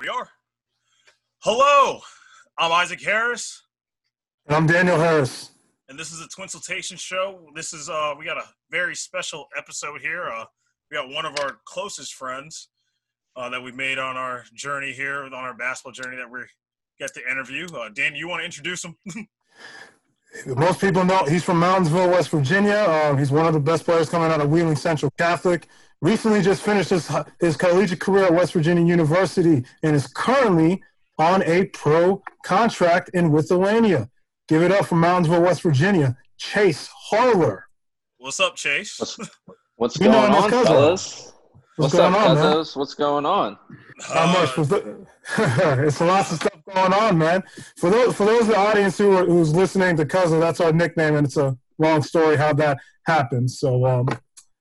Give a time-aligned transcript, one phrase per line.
[0.00, 0.28] We are.
[1.42, 2.00] Hello,
[2.58, 3.62] I'm Isaac Harris,
[4.46, 5.50] And I'm Daniel Harris.
[5.88, 7.46] and this is a Twinsultation show.
[7.54, 10.28] This is uh, we got a very special episode here.
[10.28, 10.44] Uh,
[10.90, 12.68] we got one of our closest friends
[13.36, 16.40] uh, that we made on our journey here, on our basketball journey that we
[16.98, 17.66] get to interview.
[17.74, 18.96] Uh, Dan, you want to introduce him?
[20.46, 22.84] Most people know he's from Moundsville, West Virginia.
[22.88, 25.68] Um, he's one of the best players coming out of Wheeling Central Catholic.
[26.00, 30.82] Recently just finished his, his collegiate career at West Virginia University and is currently
[31.18, 34.10] on a pro contract in Lithuania.
[34.48, 36.16] Give it up for Moundsville, West Virginia.
[36.36, 37.62] Chase Harler.
[38.18, 38.98] What's up, Chase?
[38.98, 39.18] What's,
[39.76, 41.32] what's going on, fellas?
[41.76, 42.64] What's, What's, going up, on, man?
[42.74, 43.58] What's going on?
[44.14, 44.58] Not much.
[44.58, 47.42] Uh, For it's lots of stuff going on, man.
[47.76, 50.72] For those for those in the audience who are, who's listening to Cousin, that's our
[50.72, 53.50] nickname, and it's a long story how that happened.
[53.50, 54.08] So, um,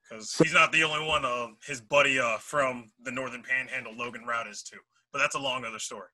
[0.10, 1.26] because he's not the only one.
[1.26, 4.78] Uh, his buddy uh, from the Northern Panhandle, Logan Rout, is too.
[5.12, 6.08] But that's a long other story.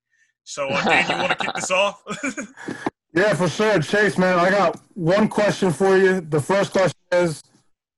[0.44, 2.02] So, uh, Dan, you want to kick this off?
[3.14, 4.40] yeah, for sure, Chase, man.
[4.40, 6.22] I got one question for you.
[6.22, 7.44] The first question is,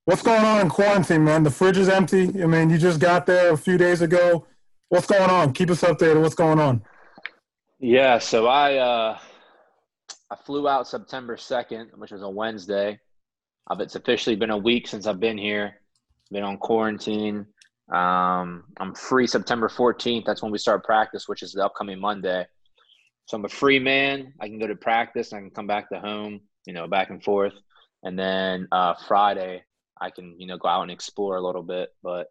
[0.06, 1.44] what's going on in quarantine, man?
[1.44, 2.24] The fridge is empty.
[2.42, 4.46] I mean, you just got there a few days ago.
[4.90, 5.54] What's going on?
[5.54, 6.22] Keep us updated.
[6.22, 6.84] What's going on?
[7.84, 9.18] Yeah, so I uh,
[10.30, 13.00] I flew out September second, which was a Wednesday.
[13.70, 15.82] Uh, it's officially been a week since I've been here.
[16.30, 17.48] Been on quarantine.
[17.92, 20.26] Um, I'm free September 14th.
[20.26, 22.46] That's when we start practice, which is the upcoming Monday.
[23.26, 24.32] So I'm a free man.
[24.40, 25.34] I can go to practice.
[25.34, 26.42] I can come back to home.
[26.68, 27.56] You know, back and forth.
[28.04, 29.64] And then uh, Friday,
[30.00, 31.90] I can you know go out and explore a little bit.
[32.04, 32.28] But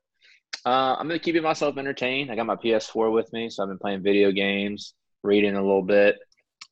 [0.65, 2.31] uh, I'm gonna keep myself entertained.
[2.31, 5.83] I got my PS4 with me, so I've been playing video games, reading a little
[5.83, 6.19] bit.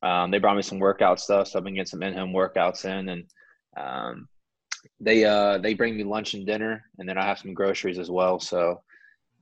[0.03, 3.09] Um, they brought me some workout stuff, so I've been getting some in-home workouts in,
[3.09, 3.25] and
[3.77, 4.29] um,
[5.01, 8.11] they uh, they bring me lunch and dinner, and then I have some groceries as
[8.11, 8.39] well.
[8.39, 8.81] So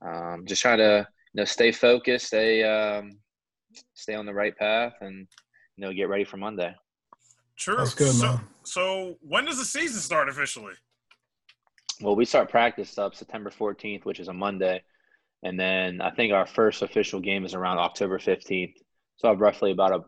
[0.01, 3.19] um, just trying to you know stay focused, stay um,
[3.93, 5.27] stay on the right path, and
[5.75, 6.73] you know get ready for Monday.
[7.57, 7.77] True.
[7.77, 8.39] That's good, so, man.
[8.63, 10.73] so, when does the season start officially?
[12.01, 14.83] Well, we start practice up September 14th, which is a Monday.
[15.43, 18.75] And then I think our first official game is around October 15th.
[19.17, 20.03] So I have roughly about a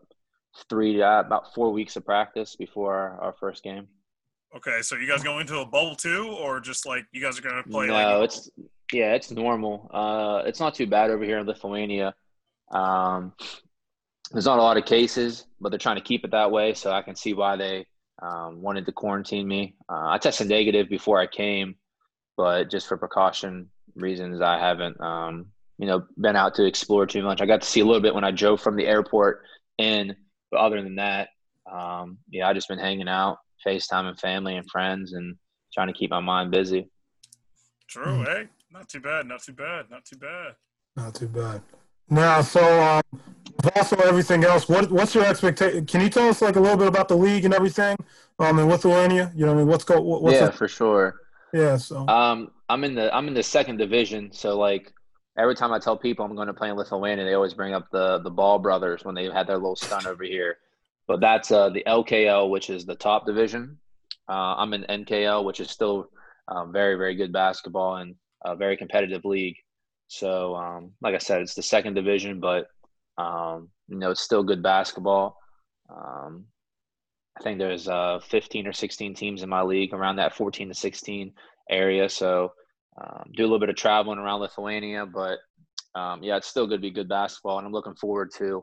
[0.68, 3.88] three, uh, about four weeks of practice before our, our first game.
[4.56, 7.42] Okay, so you guys going into a bubble too, or just like you guys are
[7.42, 7.86] going to play?
[7.86, 8.50] no, like, it's,
[8.92, 9.88] yeah, it's normal.
[9.92, 12.14] Uh, it's not too bad over here in Lithuania.
[12.72, 13.32] Um,
[14.32, 16.74] there's not a lot of cases, but they're trying to keep it that way.
[16.74, 17.86] So I can see why they
[18.22, 19.76] um, wanted to quarantine me.
[19.88, 21.76] Uh, I tested negative before I came,
[22.36, 25.46] but just for precaution reasons, I haven't, um,
[25.80, 27.40] you know, been out to explore too much.
[27.40, 29.42] I got to see a little bit when I drove from the airport
[29.78, 30.14] in,
[30.50, 31.28] but other than that,
[31.70, 35.36] um, yeah, I just been hanging out, FaceTiming family and friends, and
[35.72, 36.90] trying to keep my mind busy.
[37.88, 38.22] True.
[38.24, 39.26] Hey, not too bad.
[39.26, 39.86] Not too bad.
[39.90, 40.54] Not too bad.
[40.96, 41.62] Not too bad.
[42.08, 43.02] Now, so um,
[43.56, 45.86] with also everything else, what what's your expectation?
[45.86, 47.96] Can you tell us like a little bit about the league and everything
[48.38, 49.32] um, in Lithuania?
[49.34, 50.00] You know, I mean, what's go?
[50.00, 51.16] what- What's yeah, the- for sure.
[51.54, 51.76] yeah.
[51.76, 54.92] So Um, I'm in the I'm in the second division, so like
[55.40, 57.90] every time I tell people I'm going to play in Lithuania, they always bring up
[57.90, 60.58] the the Ball brothers when they had their little stunt over here.
[61.06, 63.78] But that's uh, the LKL, which is the top division.
[64.28, 66.10] Uh, I'm in NKL, which is still
[66.48, 68.14] um, very very good basketball and
[68.44, 69.56] a very competitive league.
[70.08, 72.66] So um, like I said, it's the second division, but
[73.18, 75.36] um, you know it's still good basketball.
[75.88, 76.44] Um,
[77.38, 80.74] I think there's uh, 15 or 16 teams in my league around that 14 to
[80.74, 81.32] 16
[81.70, 82.08] area.
[82.08, 82.52] So
[82.98, 85.38] um, do a little bit of traveling around Lithuania, but
[85.94, 88.62] um, yeah, it's still going to be good basketball, and I'm looking forward to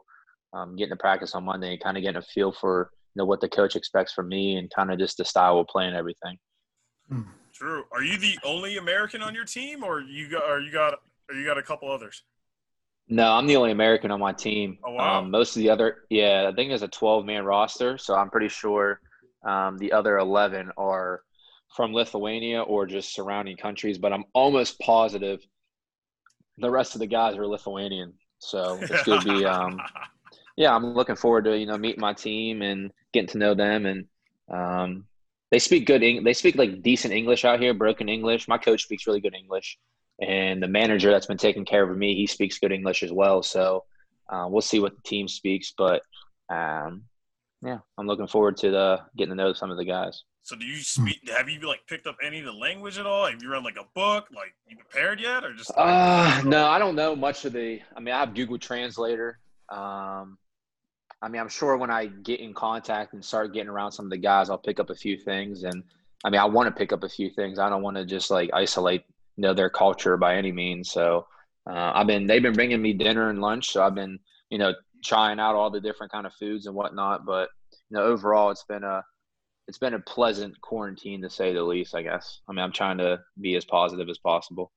[0.53, 3.25] um, getting to practice on Monday and kind of getting a feel for you know
[3.25, 5.95] what the coach expects from me and kind of just the style of play and
[5.95, 6.37] everything.
[7.53, 7.83] True.
[7.91, 10.43] Are you the only American on your team, or you got?
[10.49, 10.93] Or you got?
[11.29, 12.23] Or you got a couple others?
[13.09, 14.77] No, I'm the only American on my team.
[14.85, 15.19] Oh, wow.
[15.19, 18.29] Um, most of the other, yeah, I think there's a 12 man roster, so I'm
[18.29, 18.99] pretty sure
[19.47, 21.21] um, the other 11 are
[21.75, 23.97] from Lithuania or just surrounding countries.
[23.97, 25.39] But I'm almost positive
[26.57, 28.13] the rest of the guys are Lithuanian.
[28.39, 29.79] So it's going to be, um,
[30.57, 33.85] yeah, I'm looking forward to you know meeting my team and getting to know them
[33.85, 34.05] and
[34.51, 35.05] um,
[35.51, 38.47] they speak good Eng- they speak like decent English out here, broken English.
[38.47, 39.77] My coach speaks really good English,
[40.21, 43.41] and the manager that's been taking care of me, he speaks good English as well.
[43.43, 43.85] So
[44.29, 46.01] uh, we'll see what the team speaks, but
[46.49, 47.03] um,
[47.63, 50.23] yeah, I'm looking forward to the getting to know some of the guys.
[50.47, 51.19] So do you speak?
[51.35, 53.29] Have you like picked up any of the language at all?
[53.29, 54.29] Have you read like a book?
[54.33, 55.73] Like you prepared yet, or just?
[55.75, 57.81] Uh, no, I don't know much of the.
[57.93, 59.39] I mean, I have Google Translator.
[59.67, 60.37] Um,
[61.21, 64.09] I mean, I'm sure when I get in contact and start getting around some of
[64.09, 65.83] the guys, I'll pick up a few things, and
[66.23, 67.59] I mean, I want to pick up a few things.
[67.59, 69.03] I don't want to just like isolate
[69.35, 70.89] you know their culture by any means.
[70.89, 71.27] So
[71.69, 74.17] uh, I've been they've been bringing me dinner and lunch, so I've been
[74.49, 74.73] you know
[75.03, 77.25] trying out all the different kind of foods and whatnot.
[77.25, 77.49] But
[77.89, 79.03] you know, overall, it's been a
[79.67, 81.95] it's been a pleasant quarantine to say the least.
[81.95, 82.41] I guess.
[82.47, 84.71] I mean, I'm trying to be as positive as possible.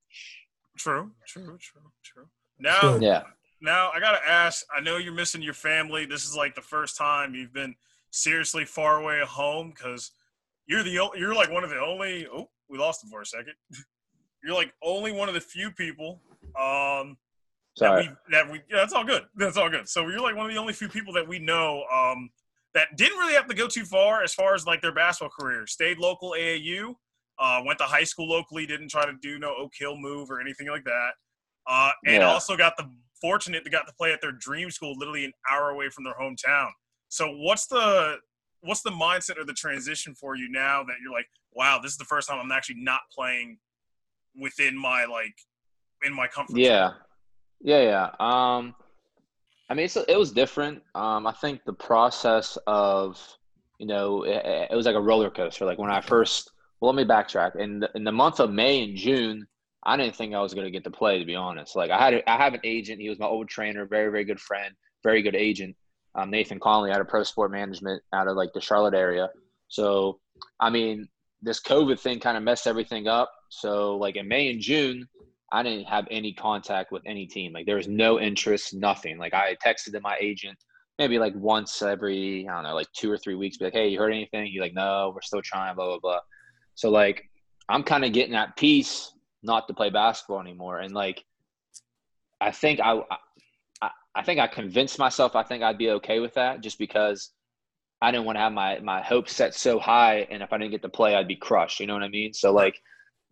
[0.77, 2.27] True, true, true, true.
[2.59, 3.23] Now, yeah.
[3.61, 4.65] Now I gotta ask.
[4.75, 6.07] I know you're missing your family.
[6.07, 7.75] This is like the first time you've been
[8.11, 10.13] seriously far away at home because
[10.67, 12.27] you're the you're like one of the only.
[12.33, 13.55] Oh, we lost him for a second.
[14.43, 16.23] You're like only one of the few people
[16.59, 17.19] um,
[17.77, 18.05] Sorry.
[18.05, 19.27] that we that we yeah, that's all good.
[19.37, 19.87] That's all good.
[19.87, 22.31] So you're like one of the only few people that we know um,
[22.75, 25.67] that didn't really have to go too far as far as like their basketball career.
[25.67, 26.95] Stayed local AAU,
[27.39, 30.41] uh, went to high school locally, didn't try to do no Oak Hill move or
[30.41, 31.11] anything like that.
[31.67, 32.29] Uh, and Yeah.
[32.29, 32.91] also got the
[33.21, 36.15] fortunate to got to play at their dream school, literally an hour away from their
[36.15, 36.69] hometown.
[37.09, 38.19] So what's the
[38.63, 41.99] what's the mindset or the transition for you now that you're like, wow, this is
[41.99, 43.59] the first time I'm actually not playing
[44.39, 45.35] within my like
[46.05, 46.61] in my comfort zone?
[46.61, 46.93] Yeah,
[47.61, 48.11] yeah, yeah.
[48.21, 48.75] Um,
[49.71, 50.83] I mean, it's, it was different.
[50.97, 53.25] Um, I think the process of,
[53.79, 55.65] you know, it, it was like a roller coaster.
[55.65, 56.51] Like when I first,
[56.81, 57.55] well, let me backtrack.
[57.55, 59.47] In the, in the month of May and June,
[59.85, 61.77] I didn't think I was going to get to play, to be honest.
[61.77, 63.01] Like I had, a, I have an agent.
[63.01, 64.75] He was my old trainer, very, very good friend,
[65.05, 65.77] very good agent.
[66.17, 69.31] Um, Nathan Conley out of Pro Sport Management out of like the Charlotte area.
[69.69, 70.19] So,
[70.59, 71.09] I mean,
[71.43, 73.31] this COVID thing kind of messed everything up.
[73.51, 75.09] So, like in May and June,
[75.53, 77.53] I didn't have any contact with any team.
[77.53, 79.19] Like there was no interest, nothing.
[79.19, 80.59] Like I texted to my agent
[81.01, 83.89] maybe like once every, I don't know, like two or three weeks, be like, hey,
[83.89, 84.47] you heard anything?
[84.47, 86.21] He's like, no, we're still trying, blah, blah, blah.
[86.75, 87.25] So like
[87.71, 89.11] I'm kind of getting at peace
[89.43, 90.81] not to play basketball anymore.
[90.81, 91.25] And like
[92.39, 93.01] I think I,
[93.81, 97.31] I I think I convinced myself I think I'd be okay with that just because
[98.03, 100.73] I didn't want to have my my hopes set so high and if I didn't
[100.73, 101.81] get to play I'd be crushed.
[101.81, 102.35] You know what I mean?
[102.35, 102.75] So like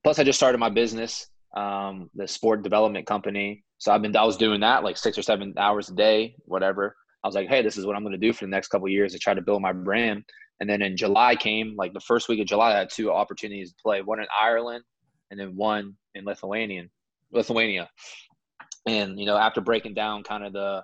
[0.05, 1.27] plus I just started my business
[1.57, 3.65] um, the sport development company.
[3.79, 6.97] So I've been, I was doing that like six or seven hours a day, whatever.
[7.25, 8.89] I was like, hey, this is what I'm going to do for the next couple
[8.89, 10.25] years to try to build my brand.
[10.61, 13.71] And then in July came, like the first week of July, I had two opportunities
[13.71, 14.85] to play, one in Ireland
[15.31, 16.91] and then one in Lithuanian,
[17.33, 17.89] Lithuania.
[18.87, 20.83] And, you know, after breaking down kind of the,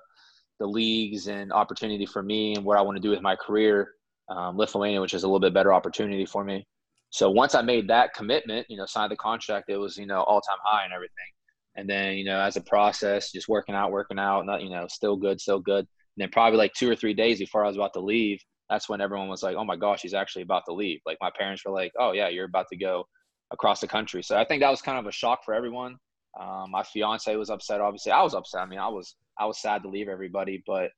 [0.61, 3.93] the leagues and opportunity for me and what I want to do with my career,
[4.29, 6.67] um, Lithuania, which is a little bit better opportunity for me.
[7.15, 10.23] So once I made that commitment, you know, signed the contract, it was, you know,
[10.23, 11.31] all time high and everything.
[11.77, 14.89] And then, you know, as a process, just working out, working out, not, you know,
[14.89, 15.87] still good, still good.
[15.87, 18.89] And then probably like two or three days before I was about to leave, that's
[18.89, 20.99] when everyone was like, oh my gosh, he's actually about to leave.
[21.07, 23.05] Like my parents were like, oh yeah, you're about to go
[23.53, 24.25] across the country.
[24.25, 25.95] So I think that was kind of a shock for everyone.
[26.41, 27.81] Um, my fiance was upset.
[27.81, 28.63] Obviously, I was upset.
[28.63, 30.91] I mean, I was I was sad to leave everybody, but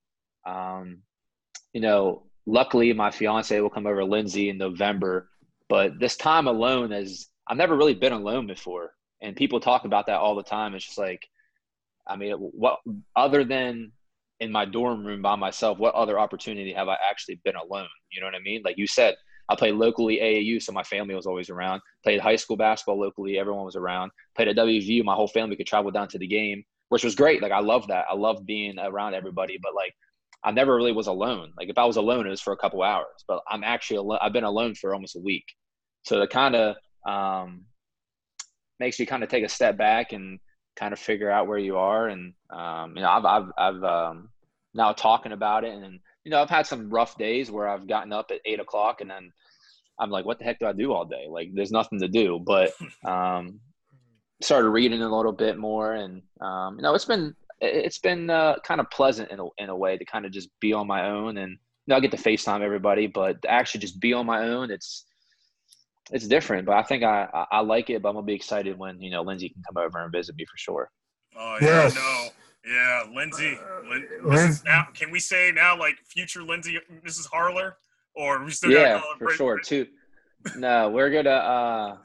[0.46, 1.02] um,
[1.74, 5.28] you know, luckily my fiance will come over Lindsay in November.
[5.68, 8.92] But this time alone is I've never really been alone before,
[9.22, 10.74] and people talk about that all the time.
[10.74, 11.26] It's just like,
[12.06, 12.78] I mean, what
[13.14, 13.92] other than
[14.40, 17.88] in my dorm room by myself, what other opportunity have I actually been alone?
[18.10, 18.62] You know what I mean?
[18.64, 19.16] Like you said,
[19.48, 21.80] I played locally AAU, so my family was always around.
[22.02, 24.10] Played high school basketball locally, everyone was around.
[24.34, 27.42] Played at WVU, my whole family could travel down to the game, which was great.
[27.42, 28.06] Like I love that.
[28.10, 29.94] I love being around everybody, but like
[30.44, 31.52] I never really was alone.
[31.58, 34.18] Like if I was alone, it was for a couple hours, but I'm actually alone.
[34.22, 35.44] I've been alone for almost a week.
[36.02, 37.64] So it kind of um,
[38.78, 40.38] makes you kind of take a step back and
[40.76, 42.08] kind of figure out where you are.
[42.08, 44.28] And um, you know, I've I've, I've um,
[44.74, 48.12] now talking about it, and you know, I've had some rough days where I've gotten
[48.12, 49.32] up at eight o'clock, and then
[49.98, 51.26] I'm like, what the heck do I do all day?
[51.28, 52.38] Like, there's nothing to do.
[52.44, 52.72] But
[53.04, 53.60] um,
[54.42, 58.56] started reading a little bit more, and um, you know, it's been it's been uh,
[58.64, 61.08] kind of pleasant in a, in a way to kind of just be on my
[61.08, 64.26] own and you know, I get to FaceTime everybody, but to actually just be on
[64.26, 65.04] my own, it's
[66.12, 66.66] it's different.
[66.66, 69.10] But I think I, I, I like it, but I'm gonna be excited when you
[69.10, 70.90] know Lindsay can come over and visit me for sure.
[71.38, 71.94] Oh yeah, Yes.
[71.94, 72.28] no,
[72.68, 73.58] yeah, Lindsay.
[73.88, 77.28] Lin, Lin- Now, can we say now like future Lindsay, Mrs.
[77.32, 77.76] Harler,
[78.14, 79.58] or we still yeah, for Brit- sure.
[79.60, 79.86] Two.
[80.56, 81.30] No, we're gonna.
[81.30, 81.96] Uh,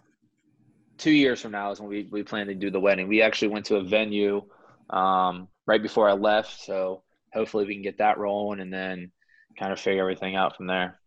[0.97, 3.07] two years from now is when we we plan to do the wedding.
[3.07, 4.43] We actually went to a venue
[4.91, 9.11] um, right before I left, so hopefully we can get that rolling and then
[9.59, 10.99] kind of figure everything out from there.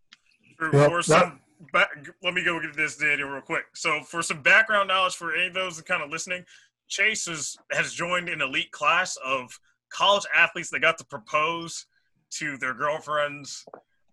[0.57, 1.39] For, Well, for that- some,
[1.73, 1.89] back,
[2.23, 3.65] let me go get this, Daniel, real quick.
[3.75, 6.43] So, for some background knowledge for any of those kind of listening,
[6.87, 9.57] Chase is, has joined an elite class of
[9.89, 11.85] college athletes that got to propose
[12.31, 13.65] to their girlfriends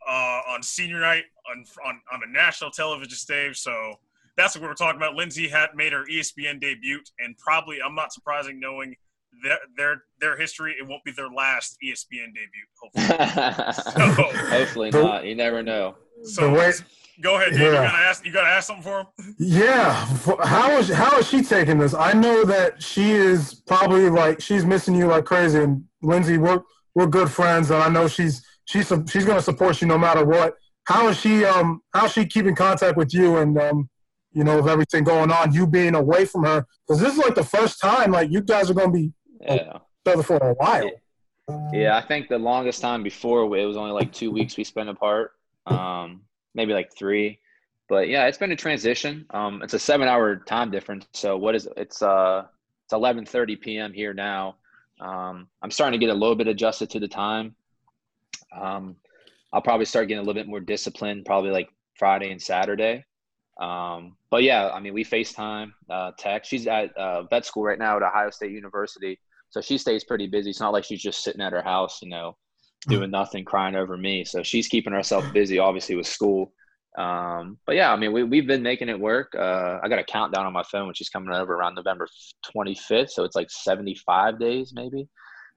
[0.08, 3.58] uh, on senior night on, on on a national television stage.
[3.58, 3.94] So
[4.36, 5.14] that's what we were talking about.
[5.14, 8.94] Lindsay had made her ESPN debut, and probably I'm not surprising knowing
[9.44, 10.74] their their their history.
[10.78, 12.66] It won't be their last ESPN debut.
[12.80, 14.48] Hopefully.
[14.58, 15.24] Hopefully The- not.
[15.24, 15.96] You never know.
[16.24, 16.72] So the way
[17.20, 17.60] Go ahead, Dave.
[17.60, 17.66] Yeah.
[17.68, 18.26] You gotta ask.
[18.26, 19.06] You gotta ask something for him.
[19.38, 19.92] Yeah.
[20.44, 21.94] How is how is she taking this?
[21.94, 25.60] I know that she is probably like she's missing you like crazy.
[25.62, 26.62] And Lindsay, we're
[26.94, 30.54] we're good friends, and I know she's she's she's gonna support you no matter what.
[30.84, 33.88] How is she um how is she keeping contact with you and um
[34.32, 35.52] you know of everything going on?
[35.52, 38.70] You being away from her because this is like the first time like you guys
[38.70, 39.12] are gonna be
[39.42, 39.78] yeah.
[40.04, 40.90] together for a while.
[41.72, 44.88] Yeah, I think the longest time before it was only like two weeks we spent
[44.88, 45.32] apart.
[45.66, 46.22] Um,
[46.54, 47.38] maybe like three.
[47.88, 49.26] But yeah, it's been a transition.
[49.30, 51.06] Um, it's a seven-hour time difference.
[51.12, 52.44] So what is it's uh
[52.84, 53.92] it's 11:30 p.m.
[53.92, 54.56] here now.
[55.00, 57.54] Um, I'm starting to get a little bit adjusted to the time.
[58.58, 58.96] Um,
[59.52, 63.04] I'll probably start getting a little bit more disciplined, probably like Friday and Saturday.
[63.60, 66.50] Um, but yeah, I mean, we FaceTime, uh, text.
[66.50, 69.18] She's at uh, vet school right now at Ohio State University,
[69.52, 70.48] so she stays pretty busy.
[70.48, 72.38] It's not like she's just sitting at her house, you know,
[72.88, 74.24] doing nothing, crying over me.
[74.24, 76.54] So she's keeping herself busy, obviously, with school.
[76.96, 79.34] Um, but yeah, I mean, we, we've been making it work.
[79.38, 82.08] Uh, I got a countdown on my phone, which is coming over around November
[82.56, 83.10] 25th.
[83.10, 85.06] So it's like 75 days, maybe.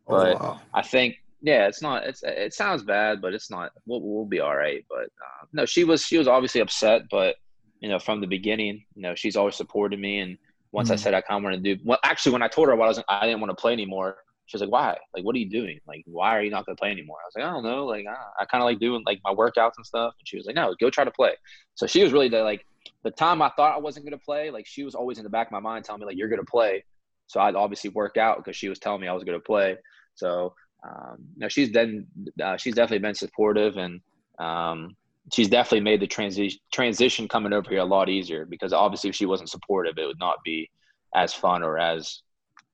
[0.07, 0.61] Oh, but oh, wow.
[0.73, 4.41] I think, yeah, it's not, it's, it sounds bad, but it's not, we'll, we'll be
[4.41, 4.85] all right.
[4.89, 7.37] But uh, no, she was, she was obviously upset, but
[7.79, 10.19] you know, from the beginning, you know, she's always supported me.
[10.19, 10.37] And
[10.75, 10.93] once mm-hmm.
[10.93, 12.77] I said I kind of want to do, well, actually, when I told her I
[12.77, 14.97] wasn't, I didn't want to play anymore, she was like, why?
[15.13, 15.79] Like, what are you doing?
[15.87, 17.17] Like, why are you not going to play anymore?
[17.23, 17.85] I was like, I don't know.
[17.85, 20.13] Like, I, I kind of like doing like my workouts and stuff.
[20.19, 21.31] And she was like, no, go try to play.
[21.75, 22.65] So she was really the, like,
[23.03, 25.29] the time I thought I wasn't going to play, like she was always in the
[25.29, 26.83] back of my mind telling me like, you're going to play.
[27.27, 29.77] So I'd obviously work out because she was telling me I was going to play.
[30.13, 30.53] So,
[30.85, 32.05] um, know, she's then,
[32.43, 34.01] uh, she's definitely been supportive and,
[34.37, 34.95] um,
[35.33, 39.15] she's definitely made the transition transition coming over here a lot easier because obviously if
[39.15, 40.69] she wasn't supportive, it would not be
[41.15, 42.21] as fun or as,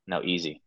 [0.05, 0.62] you know, easy.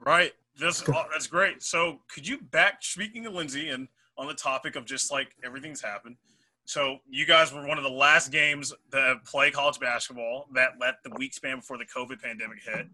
[0.00, 0.32] Right.
[0.58, 1.62] That's oh, that's great.
[1.62, 3.88] So could you back speaking of Lindsay and
[4.18, 6.16] on the topic of just like everything's happened.
[6.64, 11.02] So you guys were one of the last games that play college basketball that let
[11.02, 12.86] the week span before the COVID pandemic hit.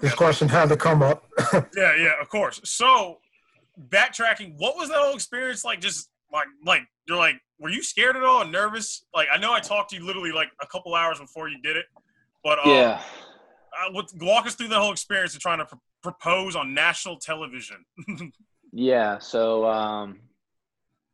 [0.00, 1.28] This question had to come up.
[1.52, 2.60] yeah, yeah, of course.
[2.64, 3.18] So
[3.88, 5.80] backtracking, what was that whole experience like?
[5.80, 9.04] Just like like you're like, were you scared at all and nervous?
[9.14, 11.76] Like I know I talked to you literally like a couple hours before you did
[11.76, 11.86] it,
[12.42, 13.00] but um, yeah.
[13.74, 15.66] Uh, walk us through the whole experience of trying to
[16.02, 17.84] propose on national television?
[18.72, 19.18] yeah.
[19.18, 20.20] So, um,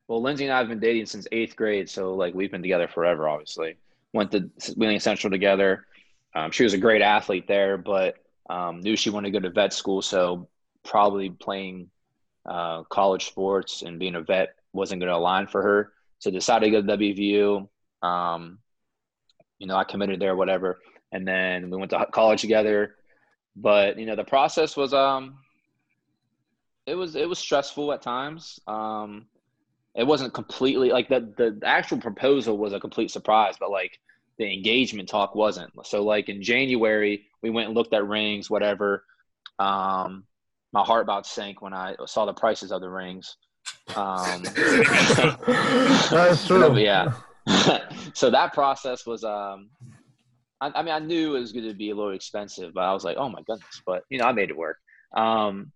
[0.09, 2.89] well, Lindsay and I have been dating since eighth grade, so like we've been together
[2.89, 3.29] forever.
[3.29, 3.77] Obviously,
[4.13, 5.87] went to Wheeling Central together.
[6.35, 8.17] Um, she was a great athlete there, but
[8.51, 10.49] um, knew she wanted to go to vet school, so
[10.85, 11.91] probably playing
[12.47, 15.93] uh, college sports and being a vet wasn't going to align for her.
[16.19, 17.69] So decided to go to WVU.
[18.07, 18.59] Um,
[19.59, 20.79] you know, I committed there, whatever,
[21.13, 22.95] and then we went to college together.
[23.61, 25.39] But you know the process was um
[26.87, 28.61] it was it was stressful at times.
[28.67, 29.27] Um
[29.95, 33.99] it wasn't completely like the the actual proposal was a complete surprise but like
[34.39, 35.73] the engagement talk wasn't.
[35.85, 39.05] So like in january we went and looked at rings whatever.
[39.59, 40.25] Um
[40.73, 43.37] my heart about sank when i saw the prices of the rings
[43.97, 44.43] um
[46.11, 47.13] that's true yeah
[48.15, 49.71] so that process was um
[50.61, 52.93] I, I, mean, I knew it was going to be a little expensive, but I
[52.93, 53.81] was like, oh my goodness.
[53.87, 54.79] But, you know, I made it work.
[55.17, 55.71] Um,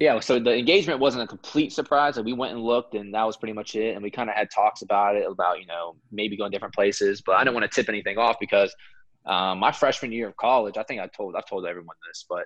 [0.00, 2.16] yeah, so the engagement wasn't a complete surprise.
[2.16, 3.94] Like we went and looked, and that was pretty much it.
[3.94, 7.20] And we kind of had talks about it, about you know maybe going different places.
[7.20, 8.72] But I didn't want to tip anything off because
[9.26, 12.44] um, my freshman year of college, I think I told I've told everyone this, but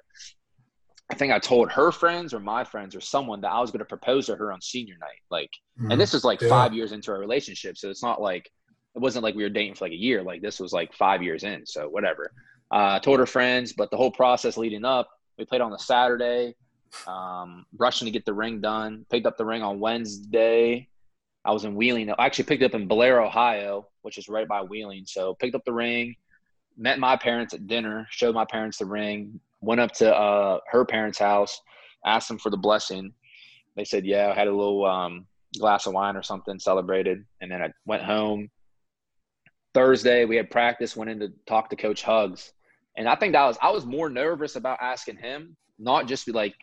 [1.12, 3.80] I think I told her friends or my friends or someone that I was going
[3.80, 5.20] to propose to her on senior night.
[5.30, 5.90] Like, mm-hmm.
[5.90, 6.48] and this is like yeah.
[6.48, 8.50] five years into our relationship, so it's not like
[8.94, 10.22] it wasn't like we were dating for like a year.
[10.22, 11.66] Like this was like five years in.
[11.66, 12.32] So whatever.
[12.70, 16.54] Uh, told her friends, but the whole process leading up, we played on a Saturday,
[17.06, 19.04] um, rushing to get the ring done.
[19.10, 20.88] Picked up the ring on Wednesday.
[21.44, 22.08] I was in Wheeling.
[22.10, 25.04] I actually picked up in Bellaire, Ohio, which is right by Wheeling.
[25.06, 26.16] So picked up the ring,
[26.78, 30.84] met my parents at dinner, showed my parents the ring, went up to uh, her
[30.84, 31.60] parents' house,
[32.04, 33.12] asked them for the blessing.
[33.76, 35.26] They said, yeah, I had a little um,
[35.58, 37.24] glass of wine or something, celebrated.
[37.40, 38.50] And then I went home,
[39.74, 42.52] Thursday we had practice, went in to talk to Coach Hugs,
[42.96, 46.32] and I think that was I was more nervous about asking him, not just be
[46.32, 46.54] like,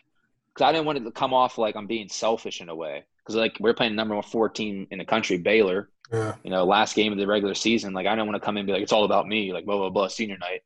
[0.54, 3.04] because I didn't want it to come off like I'm being selfish in a way.
[3.18, 5.88] Because like we're playing number one fourteen in the country, Baylor.
[6.12, 6.34] Yeah.
[6.44, 7.92] You know, last game of the regular season.
[7.92, 9.64] Like I don't want to come in and be like it's all about me, like
[9.64, 10.62] blah blah blah, senior night.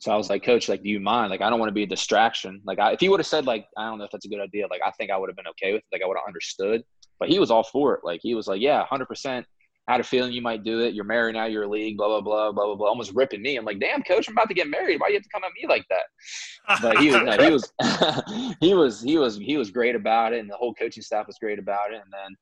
[0.00, 1.30] So I was like, Coach, like, do you mind?
[1.30, 2.60] Like, I don't want to be a distraction.
[2.64, 4.40] Like, I, if he would have said, like, I don't know if that's a good
[4.40, 4.66] idea.
[4.68, 5.88] Like, I think I would have been okay with it.
[5.92, 6.82] Like, I would have understood.
[7.18, 8.00] But he was all for it.
[8.02, 9.46] Like, he was like, yeah, hundred percent
[9.90, 10.94] had a feeling you might do it.
[10.94, 12.88] You're married now, you're a league, blah, blah, blah, blah, blah, blah.
[12.88, 13.56] Almost ripping me.
[13.56, 15.00] I'm like, damn, coach, I'm about to get married.
[15.00, 16.80] Why you have to come at me like that?
[16.80, 20.40] But he was, no, he was, he was, he was, he was great about it.
[20.40, 22.00] And the whole coaching staff was great about it.
[22.02, 22.36] And then,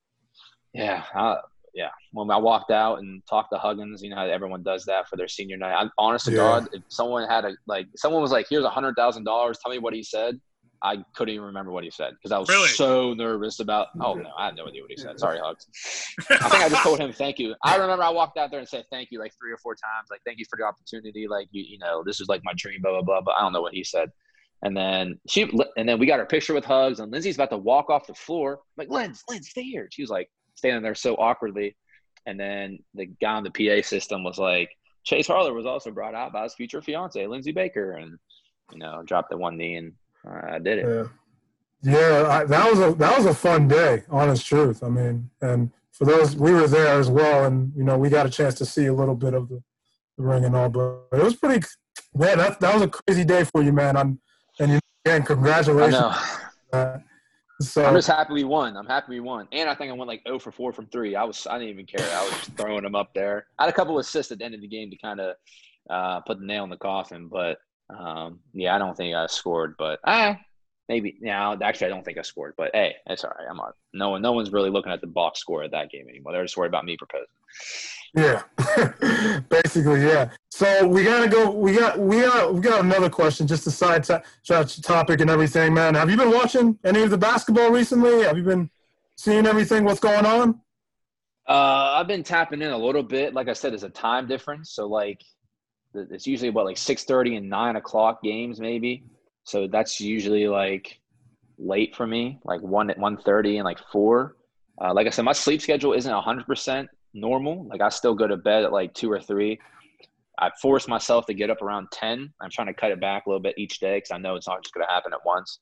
[0.75, 1.37] yeah, I,
[1.79, 5.09] yeah, when I walked out and talked to Huggins, you know how everyone does that
[5.09, 5.75] for their senior night.
[5.81, 6.37] I'm honest to Yeah.
[6.39, 9.59] God, if someone had a like, someone was like, "Here's a hundred thousand dollars.
[9.63, 10.39] Tell me what he said."
[10.81, 12.69] I couldn't even remember what he said because I was Really?
[12.69, 13.89] so nervous about.
[14.01, 15.19] Oh no, I had no idea what he said.
[15.19, 15.67] Sorry, Hugs.
[16.31, 17.55] I think I just told him thank you.
[17.65, 20.07] I remember I walked out there and said thank you like three or four times.
[20.11, 21.27] Like thank you for the opportunity.
[21.29, 22.81] Like you, you know, this is like my dream.
[22.83, 23.21] Blah blah blah.
[23.23, 24.09] But I don't know what he said.
[24.63, 25.43] And then she,
[25.77, 28.15] and then we got our picture with Hugs, and Lindsay's about to walk off the
[28.15, 28.55] floor.
[28.55, 29.89] I'm like, Lindsay, Lindsay, stay here.
[29.93, 31.77] She was like standing there so awkwardly.
[32.27, 34.71] And then the guy on the PA system was like,
[35.05, 38.19] Chase Harler was also brought out by his future fiance, Lindsay Baker, and
[38.73, 39.95] you know, dropped the one knee, and
[40.27, 41.09] uh, I did it.
[41.83, 42.29] Yeah, yeah.
[42.29, 44.03] I, that was a that was a fun day.
[44.11, 44.83] Honest truth.
[44.83, 48.27] I mean, and for those we were there as well, and you know we got
[48.27, 49.63] a chance to see a little bit of the,
[50.19, 51.67] the ring and all, but it was pretty.
[52.15, 53.97] Man, that that was a crazy day for you, man.
[53.97, 54.21] I'm,
[54.59, 55.93] and you, again, I congratulations.
[55.93, 56.15] know.
[56.73, 56.99] Uh,
[57.61, 58.77] so I'm just happy we won.
[58.77, 61.17] I'm happy we won, and I think I went like 0 for 4 from three.
[61.17, 62.09] I was I didn't even care.
[62.17, 63.47] I was just throwing them up there.
[63.59, 65.37] I had a couple assists at the end of the game to kind of
[65.91, 67.59] uh, put the nail in the coffin, but
[67.91, 69.75] um, yeah, I don't think I scored.
[69.79, 70.39] But ah,
[70.89, 71.17] maybe.
[71.21, 72.55] Yeah, actually, I don't think I scored.
[72.57, 73.47] But hey, it's all right.
[73.49, 73.73] I'm on.
[73.93, 76.33] No one, no one's really looking at the box score of that game anymore.
[76.33, 77.27] They're just worried about me proposing.
[78.15, 78.43] Yeah,
[79.51, 80.31] basically, yeah.
[80.51, 81.51] So we gotta go.
[81.51, 85.29] We got we got we got another question, just a side to- to- topic and
[85.31, 85.95] everything, man.
[85.95, 88.23] Have you been watching any of the basketball recently?
[88.23, 88.71] Have you been
[89.17, 89.85] seeing everything?
[89.85, 90.61] What's going on?
[91.47, 93.35] Uh, I've been tapping in a little bit.
[93.35, 95.23] Like I said, there's a time difference, so like
[95.95, 99.05] it's usually what like six thirty and nine o'clock games maybe.
[99.49, 101.01] So that's usually like
[101.57, 104.37] late for me, like one at one thirty and like four.
[104.79, 107.67] Uh, like I said, my sleep schedule isn't hundred percent normal.
[107.67, 109.59] Like I still go to bed at like two or three.
[110.39, 112.31] I force myself to get up around ten.
[112.43, 114.47] I'm trying to cut it back a little bit each day because I know it's
[114.47, 115.61] not just going to happen at once.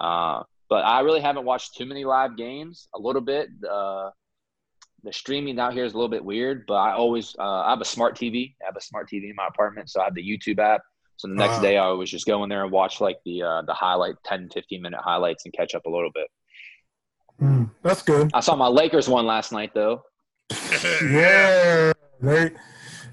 [0.00, 2.88] Uh, but I really haven't watched too many live games.
[2.94, 3.50] A little bit.
[3.70, 4.08] Uh,
[5.04, 7.82] the streaming out here is a little bit weird, but I always uh, I have
[7.82, 8.54] a smart TV.
[8.62, 10.80] I have a smart TV in my apartment, so I have the YouTube app.
[11.18, 13.62] So the next day I was just go in there and watch like the uh,
[13.62, 16.28] the highlight 10, 15 minute highlights and catch up a little bit.
[17.38, 18.30] Hmm, that's good.
[18.34, 20.02] I saw my Lakers one last night though.
[21.02, 22.50] Yeah, they.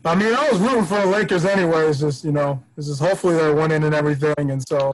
[0.05, 1.87] I mean, I was rooting for the Lakers anyway.
[1.87, 4.93] It's just you know, it's just hopefully they're winning and everything, and so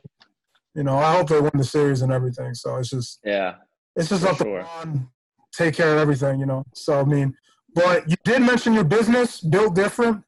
[0.75, 2.53] you know, I hope they win the series and everything.
[2.53, 3.55] So it's just Yeah.
[3.95, 4.59] it's just For up to sure.
[4.61, 5.09] Ron
[5.51, 6.63] take care of everything, you know.
[6.75, 7.35] So I mean,
[7.73, 10.23] but you did mention your business, Built Different.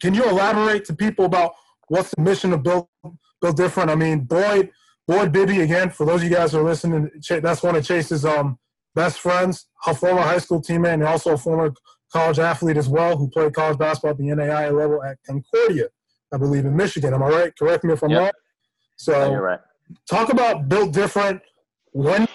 [0.00, 1.52] Can you elaborate to people about
[1.94, 2.88] what's the mission of Built
[3.40, 3.90] Built Different?
[3.90, 4.70] I mean, Boyd
[5.06, 5.90] Boyd Bibby again.
[5.90, 7.10] For those of you guys who are listening,
[7.42, 8.58] that's one of Chase's um
[8.94, 11.72] best friends, a former high school teammate, and also a former
[12.12, 15.86] college athlete as well, who played college basketball at the NAIA level at Concordia,
[16.32, 17.14] I believe, in Michigan.
[17.14, 17.52] Am I right?
[17.58, 18.20] Correct me if I'm Yep.
[18.20, 18.32] wrong.
[18.96, 19.60] So No, you're right.
[20.08, 21.40] talk about built different
[21.92, 22.26] when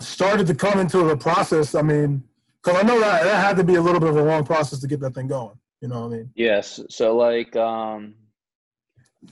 [0.00, 2.22] started to come into the process i mean
[2.62, 4.78] because i know that that had to be a little bit of a long process
[4.78, 6.80] to get that thing going you know what i mean Yes.
[6.90, 8.14] So like um,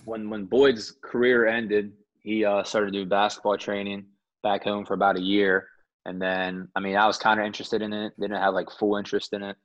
[0.04, 4.06] when when Boyd's career ended, he uh, started doing basketball training
[4.42, 5.68] back home for about a year,
[6.04, 8.12] and then I mean I was kind of interested in it.
[8.20, 9.56] Didn't have like full interest in it,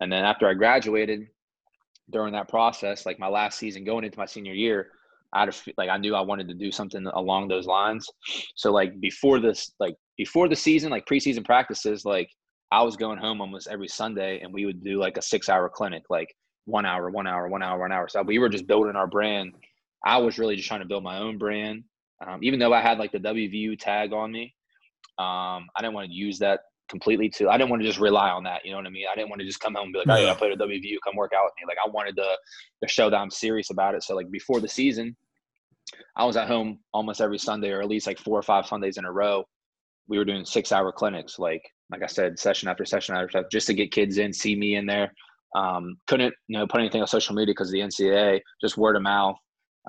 [0.00, 1.28] and then after I graduated,
[2.10, 4.90] during that process, like my last season going into my senior year,
[5.32, 8.08] I had a, like I knew I wanted to do something along those lines.
[8.56, 12.28] So like before this, like before the season, like preseason practices, like
[12.72, 16.04] I was going home almost every Sunday, and we would do like a six-hour clinic,
[16.10, 16.34] like
[16.66, 18.08] one hour, one hour, one hour, one hour.
[18.08, 19.52] So we were just building our brand.
[20.04, 21.84] I was really just trying to build my own brand,
[22.26, 24.54] um, even though I had like the WVU tag on me.
[25.18, 27.48] Um, I didn't want to use that completely to.
[27.48, 28.64] I didn't want to just rely on that.
[28.64, 29.06] You know what I mean?
[29.10, 30.58] I didn't want to just come home and be like, "Oh yeah, I played at
[30.58, 30.96] WVU.
[31.04, 32.36] Come work out with me." Like I wanted to
[32.82, 34.02] to show that I'm serious about it.
[34.02, 35.16] So like before the season,
[36.16, 38.96] I was at home almost every Sunday, or at least like four or five Sundays
[38.96, 39.44] in a row.
[40.08, 43.48] We were doing six hour clinics, like like I said, session after session after session,
[43.50, 45.12] just to get kids in, see me in there.
[45.56, 49.02] Um, couldn't you know put anything on social media because the NCAA, just word of
[49.02, 49.36] mouth.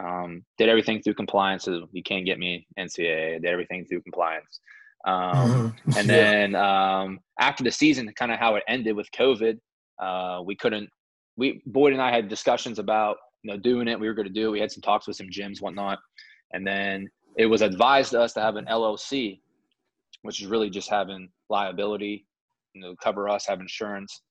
[0.02, 1.66] Um, did everything through compliance.
[1.66, 3.42] So you can't get me NCAA.
[3.42, 4.60] Did everything through compliance.
[5.06, 5.74] Um, Mhm.
[5.98, 9.58] and then um, after the season, kind of how it ended with COVID,
[10.02, 10.90] uh, we couldn't.
[11.38, 14.00] We Boyd and I had discussions about you know doing it.
[14.00, 14.48] We were going to do.
[14.48, 14.52] it.
[14.52, 16.00] We had some talks with some gyms, whatnot,
[16.54, 19.40] and then it was advised to us to have an LLC,
[20.24, 22.26] which is really just having liability,
[22.74, 24.22] you know, cover us, have insurance,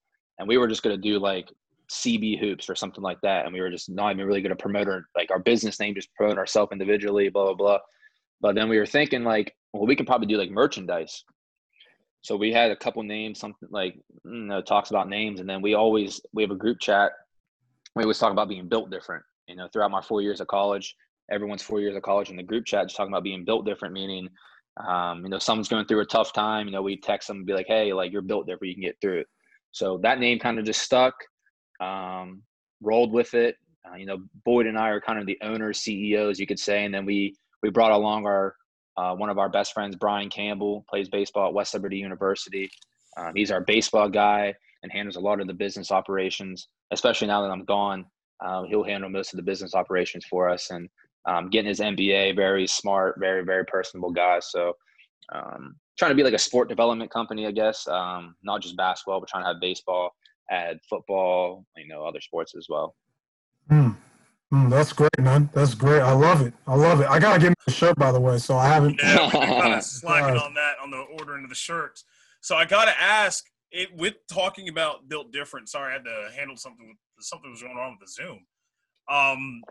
[0.41, 1.53] and we were just going to do like
[1.93, 4.57] CB hoops or something like that, and we were just not even really going to
[4.57, 7.79] promote our like our business name, just promote ourselves individually, blah blah blah.
[8.41, 11.25] But then we were thinking like, well, we could probably do like merchandise.
[12.23, 15.63] So we had a couple names, something like you know talks about names, and then
[15.63, 17.13] we always we have a group chat.
[17.97, 19.25] We always talk about being built different.
[19.49, 20.97] You know, throughout my four years of college,
[21.31, 23.95] everyone's four years of college in the group chat just talking about being built different,
[23.95, 24.29] meaning
[24.87, 26.67] Um, you know, someone's going through a tough time.
[26.67, 28.69] You know, we text them and be like, "Hey, like you're built different.
[28.71, 29.29] You can get through it."
[29.73, 31.15] So that name kind of just stuck.
[31.81, 32.43] Um,
[32.83, 33.57] rolled with it.
[33.89, 36.85] Uh, you know, Boyd and I are kind of the owners, CEOs, you could say,
[36.85, 38.55] and then we we brought along our
[38.97, 42.71] uh, one of our best friends, Brian Campbell, plays baseball at West Liberty University.
[43.17, 46.69] Um, he's our baseball guy and handles a lot of the business operations.
[46.91, 48.05] Especially now that I'm gone,
[48.45, 50.71] uh, he'll handle most of the business operations for us.
[50.71, 50.89] And
[51.27, 54.41] um, getting his MBA, very smart, very very personable guy.
[54.41, 54.75] So
[55.33, 57.87] um, trying to be like a sport development company, I guess.
[57.87, 60.15] Um, not just basketball, but trying to have baseball,
[60.51, 62.95] add football, you know, other sports as well.
[63.71, 63.97] Mm.
[64.53, 65.49] Mm, that's great, man.
[65.53, 66.01] That's great.
[66.01, 66.53] I love it.
[66.67, 67.09] I love it.
[67.09, 68.39] I gotta get me a shirt, by the way.
[68.39, 68.99] So I haven't.
[69.01, 72.05] Yeah, we kind of slacking on that on the ordering of the shirts.
[72.41, 75.69] So I gotta ask, it with talking about built different.
[75.69, 76.89] Sorry, I had to handle something.
[76.89, 78.41] With, something was going on with the Zoom.
[79.09, 79.63] Um,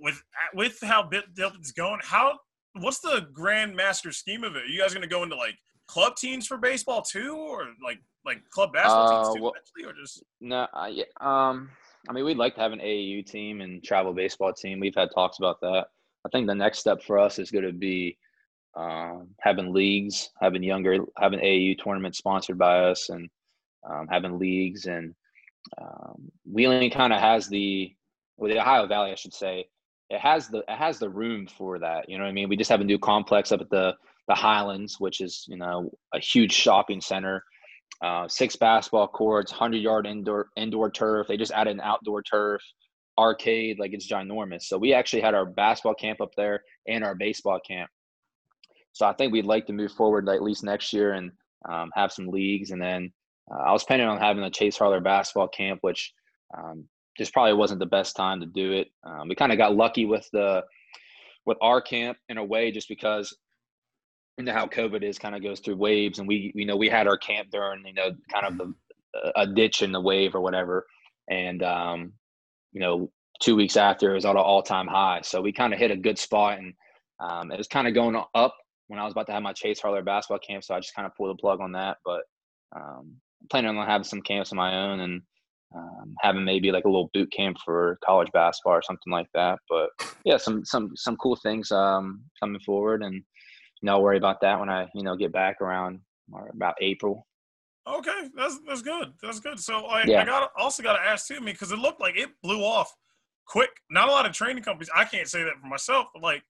[0.00, 0.20] with
[0.54, 2.38] with how built is going, how
[2.74, 4.64] what's the grand master scheme of it?
[4.64, 5.56] Are you guys gonna go into like
[5.86, 9.92] club teams for baseball too, or like like club basketball uh, teams too, well, eventually,
[9.92, 10.66] or just no?
[10.72, 11.70] Uh, yeah, um
[12.08, 14.80] I mean, we'd like to have an AAU team and travel baseball team.
[14.80, 15.86] We've had talks about that.
[16.24, 18.18] I think the next step for us is going to be
[18.76, 23.28] um, having leagues, having younger, having AAU tournaments sponsored by us, and
[23.88, 24.86] um, having leagues.
[24.86, 25.14] And
[25.80, 27.94] um, Wheeling kind of has the,
[28.36, 29.66] well, the Ohio Valley, I should say,
[30.10, 32.08] it has the it has the room for that.
[32.08, 32.48] You know what I mean?
[32.48, 33.94] We just have a new complex up at the
[34.28, 37.44] the Highlands, which is you know a huge shopping center
[38.02, 41.26] uh, six basketball courts, hundred yard indoor indoor turf.
[41.26, 42.62] They just added an outdoor turf,
[43.18, 43.78] arcade.
[43.78, 44.62] Like it's ginormous.
[44.62, 47.90] So we actually had our basketball camp up there and our baseball camp.
[48.92, 51.32] So I think we'd like to move forward at least next year and
[51.68, 52.70] um, have some leagues.
[52.70, 53.12] And then
[53.50, 56.12] uh, I was planning on having a Chase Harler basketball camp, which
[56.56, 58.88] um, just probably wasn't the best time to do it.
[59.04, 60.62] Um, we kind of got lucky with the
[61.46, 63.36] with our camp in a way, just because
[64.38, 66.88] you know how COVID is kind of goes through waves, and we you know we
[66.88, 68.74] had our camp during you know kind of the
[69.36, 70.86] a ditch in the wave or whatever,
[71.30, 72.12] and um,
[72.72, 75.72] you know two weeks after it was at an all time high, so we kind
[75.72, 76.74] of hit a good spot, and
[77.20, 78.56] um, it was kind of going up
[78.88, 81.06] when I was about to have my Chase Harler basketball camp, so I just kind
[81.06, 82.22] of pulled the plug on that, but
[82.76, 83.14] um,
[83.50, 85.22] planning on having some camps of my own and
[85.74, 89.58] um, having maybe like a little boot camp for college basketball or something like that.
[89.68, 89.90] But
[90.24, 93.22] yeah, some some some cool things um, coming forward, and you
[93.86, 96.00] know, I'll worry about that when I, you know, get back around
[96.32, 97.26] or about April.
[97.86, 99.12] Okay, that's that's good.
[99.22, 99.60] That's good.
[99.60, 100.22] So I, yeah.
[100.22, 102.94] I got also got to ask too, me because it looked like it blew off
[103.46, 103.70] quick.
[103.90, 104.88] Not a lot of training companies.
[104.94, 106.42] I can't say that for myself, but like,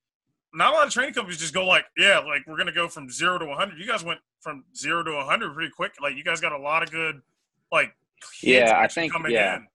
[0.53, 3.11] not a lot of training companies just go like, yeah, like we're gonna go from
[3.11, 3.79] zero to 100.
[3.81, 5.95] You guys went from zero to 100 pretty quick.
[6.01, 7.21] Like you guys got a lot of good,
[7.73, 7.97] like,
[8.43, 9.67] yeah, I think, yeah, in.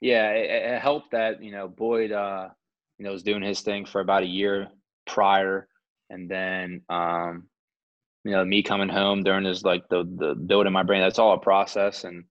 [0.00, 2.48] yeah, it, it helped that you know Boyd, uh,
[2.98, 4.68] you know, was doing his thing for about a year
[5.06, 5.68] prior
[6.10, 7.44] and then um,
[8.24, 11.00] you know me coming home during this like the the building my brain.
[11.00, 12.24] That's all a process, and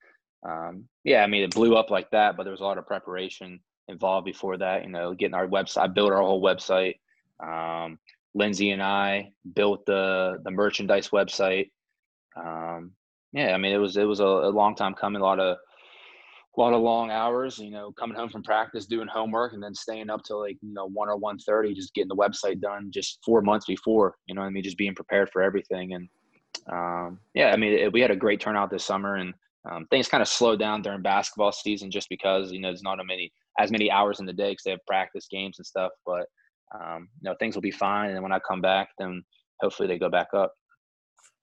[0.47, 2.86] um, yeah, I mean it blew up like that, but there was a lot of
[2.86, 4.84] preparation involved before that.
[4.84, 6.99] You know, getting our website, I built our whole website.
[7.39, 7.97] Um,
[8.36, 11.71] Lindsay and I built the the merchandise website.
[12.36, 12.91] Um,
[13.33, 15.21] yeah, I mean it was it was a, a long time coming.
[15.21, 15.57] A lot of
[16.57, 19.73] a lot of long hours, you know, coming home from practice, doing homework, and then
[19.75, 22.89] staying up till like you know one or one thirty, just getting the website done
[22.91, 24.15] just four months before.
[24.27, 25.93] You know, I mean, just being prepared for everything.
[25.93, 26.09] And
[26.71, 29.33] um, yeah, I mean, it, we had a great turnout this summer, and
[29.69, 32.99] um, things kind of slowed down during basketball season just because you know there's not
[32.99, 35.91] a many as many hours in the day because they have practice games and stuff.
[36.05, 36.25] But
[36.73, 39.23] um, you know, things will be fine, and when I come back, then
[39.61, 40.53] hopefully they go back up.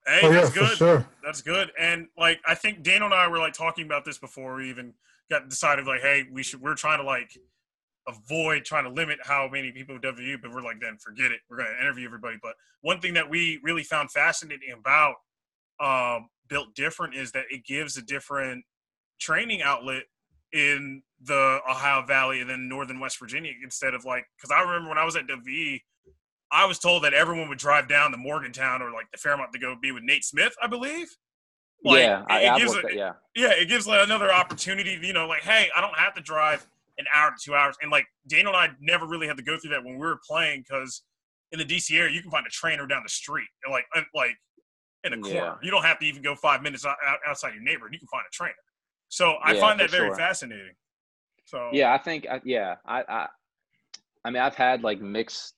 [0.07, 0.77] Hey, oh, that's yeah, good.
[0.77, 1.07] Sure.
[1.25, 1.73] That's good.
[1.79, 4.95] And like I think Daniel and I were like talking about this before we even
[5.31, 7.37] got decided like, hey, we should we're trying to like
[8.09, 11.41] avoid trying to limit how many people W, but we're like, then forget it.
[11.51, 12.37] We're gonna interview everybody.
[12.41, 15.17] But one thing that we really found fascinating about
[15.81, 18.65] um, Built Different is that it gives a different
[19.19, 20.05] training outlet
[20.53, 24.89] in the Ohio Valley and then northern West Virginia instead of like because I remember
[24.89, 25.79] when I was at W
[26.53, 29.59] I was told that everyone would drive down to Morgantown or like the Fairmont to
[29.59, 31.09] go be with Nate Smith, I believe.
[31.85, 34.99] Like, yeah, it, it gives a, yeah, yeah, it gives like another opportunity.
[35.03, 36.67] You know, like hey, I don't have to drive
[36.99, 39.59] an hour to two hours, and like Daniel and I never really had to go
[39.59, 41.03] through that when we were playing because
[41.53, 44.37] in the DC area you can find a trainer down the street, like like
[45.05, 45.37] in a corner.
[45.37, 45.55] Yeah.
[45.63, 46.85] You don't have to even go five minutes
[47.27, 47.93] outside your neighborhood.
[47.93, 48.55] You can find a trainer.
[49.09, 50.17] So I yeah, find that very sure.
[50.17, 50.75] fascinating.
[51.45, 53.27] So yeah, I think yeah, I, I
[54.25, 55.55] I mean I've had like mixed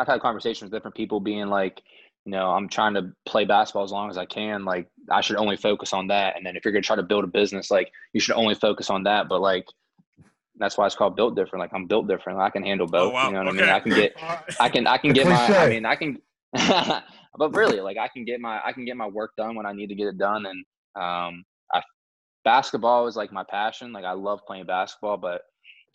[0.00, 1.82] I've had conversations with different people being like,
[2.24, 4.64] you know, I'm trying to play basketball as long as I can.
[4.64, 6.36] Like, I should only focus on that.
[6.36, 8.90] And then if you're gonna try to build a business, like, you should only focus
[8.90, 9.28] on that.
[9.28, 9.64] But like,
[10.56, 11.60] that's why it's called built different.
[11.60, 12.40] Like, I'm built different.
[12.40, 13.12] I can handle both.
[13.12, 13.26] Oh, wow.
[13.26, 13.62] You know what okay.
[13.62, 13.74] I mean?
[13.74, 14.14] I can get,
[14.60, 15.56] I can, I can get my.
[15.56, 16.18] I mean, I can,
[17.38, 19.72] but really, like I can get my I can get my work done when I
[19.72, 20.64] need to get it done, and
[20.96, 21.80] um, I
[22.44, 23.92] basketball is like my passion.
[23.92, 25.42] Like I love playing basketball, but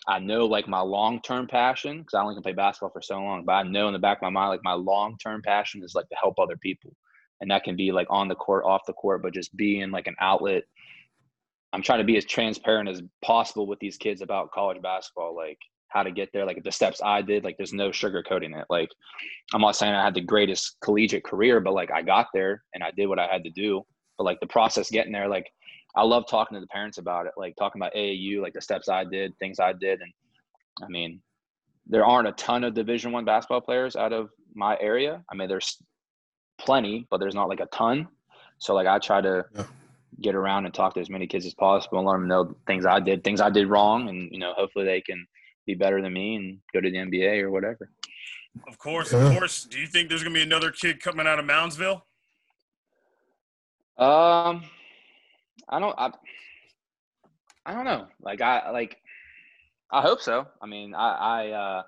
[0.08, 3.20] I know like my long term passion because I only can play basketball for so
[3.20, 3.44] long.
[3.46, 5.96] But I know in the back of my mind, like my long term passion is
[5.96, 6.96] like to help other people,
[7.42, 10.08] and that can be like on the court, off the court, but just being like
[10.08, 10.64] an outlet.
[11.74, 15.36] I'm trying to be as transparent as possible with these kids about college basketball.
[15.36, 15.58] Like
[15.90, 18.66] how to get there, like the steps I did, like there's no sugarcoating it.
[18.70, 18.90] Like
[19.54, 22.84] I'm not saying I had the greatest collegiate career, but like I got there and
[22.84, 23.82] I did what I had to do.
[24.18, 25.48] But like the process getting there, like
[25.96, 28.90] I love talking to the parents about it, like talking about AAU, like the steps
[28.90, 30.12] I did, things I did, and
[30.84, 31.22] I mean,
[31.88, 35.24] there aren't a ton of Division One basketball players out of my area.
[35.32, 35.78] I mean, there's
[36.58, 38.08] plenty, but there's not like a ton.
[38.58, 39.64] So like I try to yeah.
[40.22, 42.86] get around and talk to as many kids as possible and let them know things
[42.86, 45.26] I did, things I did wrong, and you know, hopefully they can
[45.66, 47.90] be better than me and go to the NBA or whatever.
[48.68, 49.66] Of course, of course.
[49.66, 52.02] Do you think there's gonna be another kid coming out of Moundsville?
[53.98, 54.64] Um,
[55.70, 55.96] I don't.
[55.98, 56.12] I,
[57.66, 58.08] I don't know.
[58.22, 58.98] Like I like.
[59.92, 60.48] I hope so.
[60.62, 61.84] I mean, I, I uh,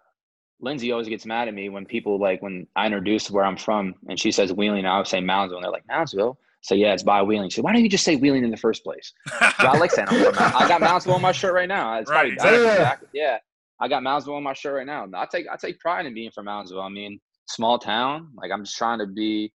[0.60, 3.96] Lindsay always gets mad at me when people like when I introduce where I'm from
[4.08, 6.38] and she says Wheeling, I always say Moundsville, and they're like Moundsville.
[6.62, 7.52] So yeah, it's by Wheeling.
[7.52, 9.14] So why don't you just say Wheeling in the first place?
[9.42, 12.00] I like saying I'm from I got Moundsville on my shirt right now.
[12.00, 13.08] It's right, probably, exactly.
[13.14, 13.38] yeah.
[13.80, 15.08] I got Moundsville on my shirt right now.
[15.14, 16.84] I take I take pride in being from Moundsville.
[16.84, 18.32] I mean, small town.
[18.36, 19.54] Like I'm just trying to be,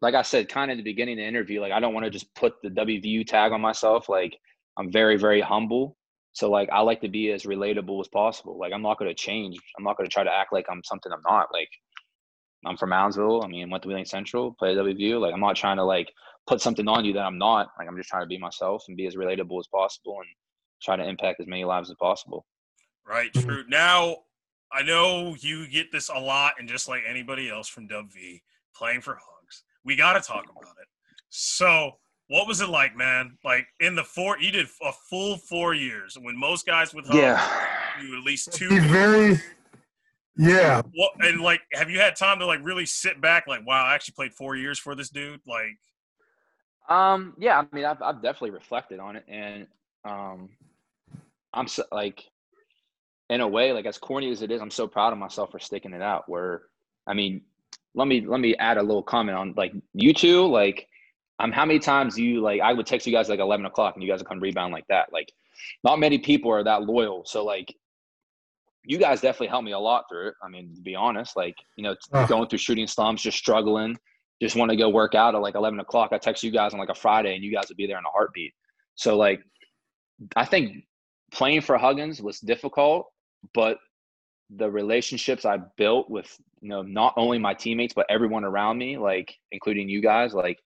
[0.00, 1.60] like I said, kind of in the beginning of the interview.
[1.60, 4.08] Like I don't want to just put the WVU tag on myself.
[4.08, 4.36] Like
[4.78, 5.96] I'm very very humble.
[6.32, 8.58] So like I like to be as relatable as possible.
[8.58, 9.56] Like I'm not going to change.
[9.78, 11.48] I'm not going to try to act like I'm something I'm not.
[11.52, 11.68] Like
[12.66, 13.44] I'm from Moundsville.
[13.44, 15.20] I mean, went to Wheeling Central, played WVU.
[15.20, 16.12] Like I'm not trying to like
[16.46, 17.68] put something on you that I'm not.
[17.78, 20.28] Like I'm just trying to be myself and be as relatable as possible and
[20.82, 22.44] try to impact as many lives as possible.
[23.06, 23.48] Right, mm-hmm.
[23.48, 23.64] true.
[23.68, 24.16] Now,
[24.72, 28.42] I know you get this a lot, and just like anybody else from WV
[28.74, 29.33] playing for Hugs,
[29.84, 30.88] we got to talk about it.
[31.30, 31.92] So,
[32.28, 33.36] what was it like, man?
[33.44, 36.16] Like in the four, you did a full four years.
[36.20, 37.66] When most guys with Hugs, yeah,
[38.02, 38.80] you at least two.
[38.80, 39.38] very,
[40.36, 40.82] yeah.
[40.94, 43.46] What and like, have you had time to like really sit back?
[43.46, 45.40] Like, wow, I actually played four years for this dude.
[45.46, 45.78] Like,
[46.88, 47.60] um, yeah.
[47.60, 49.66] I mean, I've I've definitely reflected on it, and
[50.04, 50.50] um,
[51.52, 52.24] I'm so, like
[53.30, 55.58] in a way, like as corny as it is, I'm so proud of myself for
[55.58, 56.28] sticking it out.
[56.28, 56.62] Where,
[57.06, 57.42] I mean,
[57.94, 60.46] let me let me add a little comment on like you two.
[60.46, 60.88] Like,
[61.38, 64.02] I'm how many times you like I would text you guys like 11 o'clock and
[64.02, 65.12] you guys would come rebound like that.
[65.12, 65.32] Like,
[65.82, 67.24] not many people are that loyal.
[67.24, 67.74] So like,
[68.84, 70.34] you guys definitely helped me a lot through it.
[70.42, 72.26] I mean, to be honest, like you know, uh.
[72.26, 73.96] going through shooting slumps, just struggling,
[74.40, 76.10] just want to go work out at like 11 o'clock.
[76.12, 78.04] I text you guys on like a Friday and you guys would be there in
[78.04, 78.52] a heartbeat.
[78.94, 79.40] So like,
[80.36, 80.84] I think
[81.32, 83.08] playing for Huggins was difficult
[83.52, 83.78] but
[84.50, 88.96] the relationships I built with you know not only my teammates but everyone around me,
[88.96, 90.58] like including you guys, like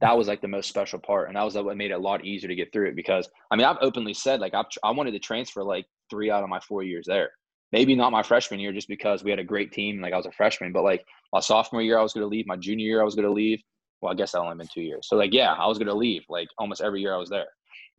[0.00, 2.24] that was like the most special part, and that was what made it a lot
[2.24, 2.96] easier to get through it.
[2.96, 6.42] Because I mean, I've openly said like I've, I wanted to transfer like three out
[6.42, 7.30] of my four years there.
[7.70, 10.00] Maybe not my freshman year, just because we had a great team.
[10.00, 12.48] Like I was a freshman, but like my sophomore year, I was going to leave.
[12.48, 13.62] My junior year, I was going to leave.
[14.02, 15.06] Well, I guess that only been two years.
[15.08, 16.24] So like, yeah, I was going to leave.
[16.28, 17.46] Like almost every year I was there,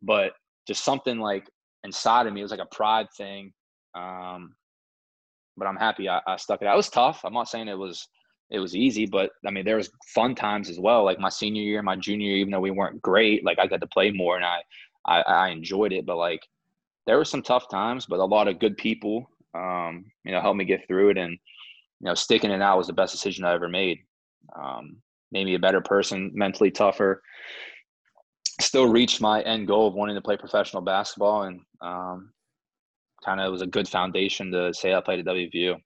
[0.02, 0.32] but
[0.68, 1.48] just something like
[1.84, 3.54] inside of me, it was like a pride thing
[3.94, 4.54] um,
[5.56, 6.74] but I'm happy I, I stuck it out.
[6.74, 7.20] It was tough.
[7.24, 8.08] I'm not saying it was
[8.50, 11.04] it was easy, but I mean there was fun times as well.
[11.04, 13.80] Like my senior year, my junior year, even though we weren't great, like I got
[13.80, 14.62] to play more and I
[15.06, 16.06] I, I enjoyed it.
[16.06, 16.46] But like
[17.06, 20.58] there were some tough times, but a lot of good people, um, you know, helped
[20.58, 21.18] me get through it.
[21.18, 23.98] And you know, sticking it out was the best decision I ever made.
[24.58, 24.98] Um,
[25.32, 27.22] made me a better person, mentally tougher.
[28.60, 32.32] Still reached my end goal of wanting to play professional basketball, and um,
[33.24, 35.76] kind of was a good foundation to say I played at WVU.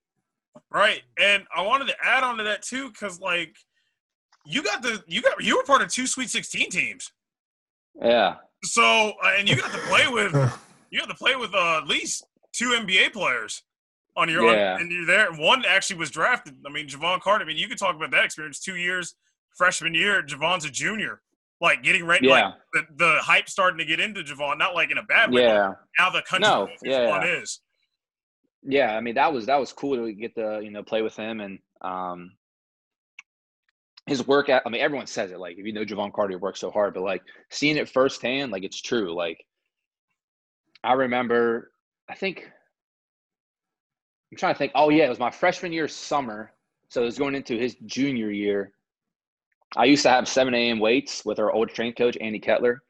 [0.69, 3.55] Right, and I wanted to add on to that too, because like
[4.45, 7.11] you got the you got you were part of two Sweet Sixteen teams.
[8.01, 8.35] Yeah.
[8.63, 10.33] So uh, and you got to play with
[10.89, 13.63] you got to play with uh, at least two NBA players
[14.17, 14.77] on your yeah.
[14.77, 15.31] and you're there.
[15.31, 16.55] One actually was drafted.
[16.65, 17.45] I mean, Jevon Carter.
[17.45, 18.59] I mean, you could talk about that experience.
[18.59, 19.15] Two years
[19.55, 21.21] freshman year, Jevon's a junior
[21.61, 22.33] like getting ready, yeah.
[22.33, 25.43] like the, the hype starting to get into Jevon, not like in a bad way.
[25.43, 25.73] Yeah.
[25.97, 27.23] Now the country no, yeah, yeah.
[27.23, 27.61] is.
[28.63, 31.15] Yeah, I mean that was that was cool to get to you know play with
[31.15, 32.31] him and um
[34.07, 36.59] his work at I mean everyone says it like if you know Jevon Carter works
[36.59, 39.15] so hard, but like seeing it firsthand, like it's true.
[39.15, 39.43] Like
[40.83, 41.71] I remember
[42.09, 42.51] I think
[44.31, 46.53] I'm trying to think, oh yeah, it was my freshman year summer.
[46.89, 48.73] So it was going into his junior year
[49.75, 50.79] I used to have 7 a.m.
[50.79, 52.81] weights with our old strength coach, Andy Kettler.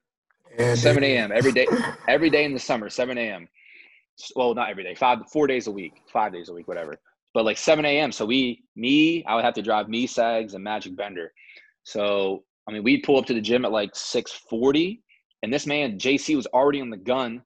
[0.57, 1.31] And 7 a.m.
[1.31, 1.67] every day,
[2.07, 3.47] every day in the summer, 7 a.m.
[4.35, 6.99] Well, not every day, five, four days a week, five days a week, whatever.
[7.33, 8.11] but like 7 a.m.
[8.11, 11.31] So we, me, I would have to drive me, Sags, and Magic Bender.
[11.83, 15.01] So I mean, we'd pull up to the gym at like 6:40,
[15.43, 17.43] and this man JC was already on the gun.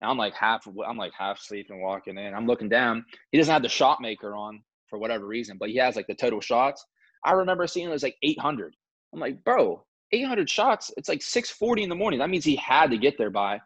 [0.00, 2.34] And I'm like half, I'm like half sleeping, walking in.
[2.34, 3.04] I'm looking down.
[3.30, 6.14] He doesn't have the shot maker on for whatever reason, but he has like the
[6.14, 6.84] total shots.
[7.24, 8.74] I remember seeing it was like 800.
[9.12, 10.90] I'm like, bro, 800 shots.
[10.96, 12.20] It's like 6:40 in the morning.
[12.20, 13.60] That means he had to get there by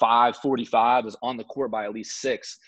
[0.00, 1.04] 5:45.
[1.04, 2.58] Was on the court by at least six.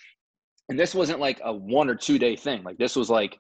[0.69, 2.63] And this wasn't like a one or two day thing.
[2.65, 3.39] Like this was like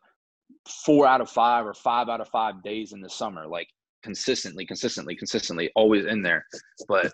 [0.84, 3.46] four out of five or five out of five days in the summer.
[3.46, 3.68] Like
[4.02, 6.46] consistently, consistently, consistently, always in there.
[6.88, 7.12] But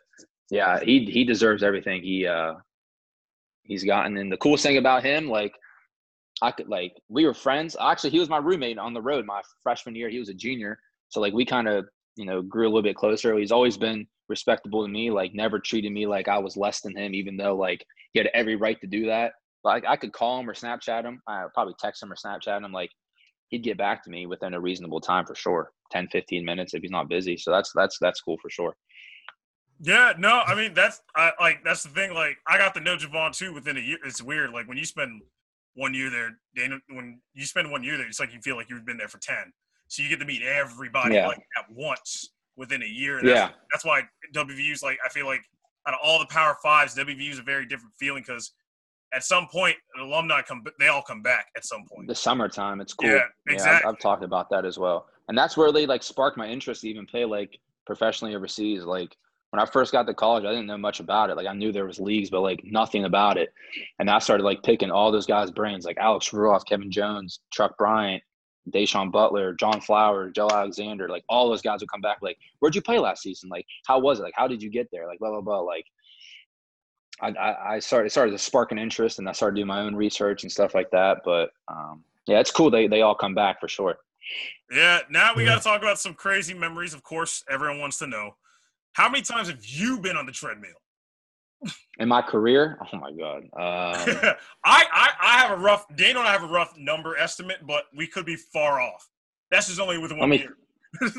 [0.51, 2.55] yeah, he he deserves everything he uh
[3.63, 4.17] he's gotten.
[4.19, 5.55] And the coolest thing about him, like
[6.43, 7.77] I could like we were friends.
[7.81, 10.11] Actually, he was my roommate on the road my freshman year.
[10.11, 10.79] He was a junior,
[11.09, 13.39] so like we kind of you know grew a little bit closer.
[13.39, 15.11] He's always been respectable to me.
[15.11, 18.29] Like never treated me like I was less than him, even though like he had
[18.35, 19.33] every right to do that.
[19.65, 21.23] Like I could call him or Snapchat him.
[21.29, 22.73] I probably text him or Snapchat him.
[22.73, 22.91] Like
[23.53, 26.83] he'd get back to me within a reasonable time for sure 10 15 minutes if
[26.83, 28.75] he's not busy so that's that's that's cool for sure
[29.81, 32.97] yeah no i mean that's I, like that's the thing like i got to know
[32.97, 35.23] Jevon too within a year it's weird like when you spend
[35.75, 38.69] one year there Dana, when you spend one year there it's like you feel like
[38.69, 39.37] you've been there for 10
[39.89, 41.29] so you get to meet everybody yeah.
[41.29, 44.03] like at once within a year that's, yeah that's why
[44.35, 45.43] wvu's like i feel like
[45.87, 48.53] out of all the power fives wvu is a very different feeling because
[49.13, 50.65] at some point, alumni come.
[50.79, 52.09] They all come back at some point.
[52.09, 53.11] The summertime, it's cool.
[53.11, 53.73] Yeah, exactly.
[53.73, 56.47] Yeah, I've, I've, talked about that as well, and that's where they like sparked my
[56.47, 58.85] interest to even play like professionally overseas.
[58.85, 59.15] Like
[59.53, 61.37] when I first got to college, I didn't know much about it.
[61.37, 63.53] Like I knew there was leagues, but like nothing about it.
[63.99, 67.77] And I started like picking all those guys' brains, like Alex Ruoff, Kevin Jones, Truck
[67.77, 68.23] Bryant,
[68.71, 72.19] Da'Sean Butler, John Flowers, Joe Alexander, like all those guys would come back.
[72.23, 73.51] Like, where'd you play last season?
[73.51, 74.23] Like, how was it?
[74.23, 75.07] Like, how did you get there?
[75.07, 75.61] Like, blah blah blah.
[75.61, 75.85] Like,
[77.21, 80.45] I, I started started to spark an interest and I started doing my own research
[80.45, 81.19] and stuff like that.
[81.27, 82.71] But um, yeah, it's cool.
[82.71, 83.99] They they all come back for sure.
[84.71, 85.01] Yeah.
[85.11, 86.95] Now we got to talk about some crazy memories.
[86.95, 88.37] Of course, everyone wants to know
[88.93, 90.71] how many times have you been on the treadmill?
[91.99, 94.33] In my career, oh my god, um,
[94.65, 95.87] I, I I have a rough.
[95.95, 99.09] Dana and I have a rough number estimate, but we could be far off.
[99.51, 100.57] That's just only with one me, year.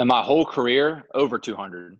[0.00, 1.96] in my whole career, over two hundred.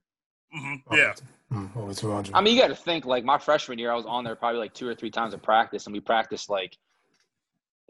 [0.56, 0.94] Mm-hmm.
[0.94, 1.14] Yeah.
[1.52, 2.34] Mm, over 200.
[2.34, 4.58] I mean, you got to think like my freshman year, I was on there probably
[4.58, 6.76] like two or three times of practice, and we practiced like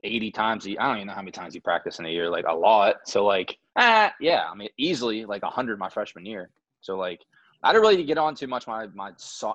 [0.04, 0.66] 80 times.
[0.66, 0.78] a year.
[0.80, 2.96] I don't even know how many times you practice in a year, like a lot.
[3.06, 6.50] So, like, ah, yeah, I mean, easily like 100 my freshman year.
[6.80, 7.20] So, like,
[7.62, 9.12] I didn't really get on too much my my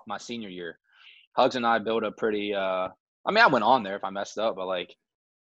[0.08, 0.80] my senior year.
[1.38, 2.54] Hugs and I built a pretty.
[2.54, 2.90] uh
[3.26, 4.96] I mean, I went on there if I messed up, but like,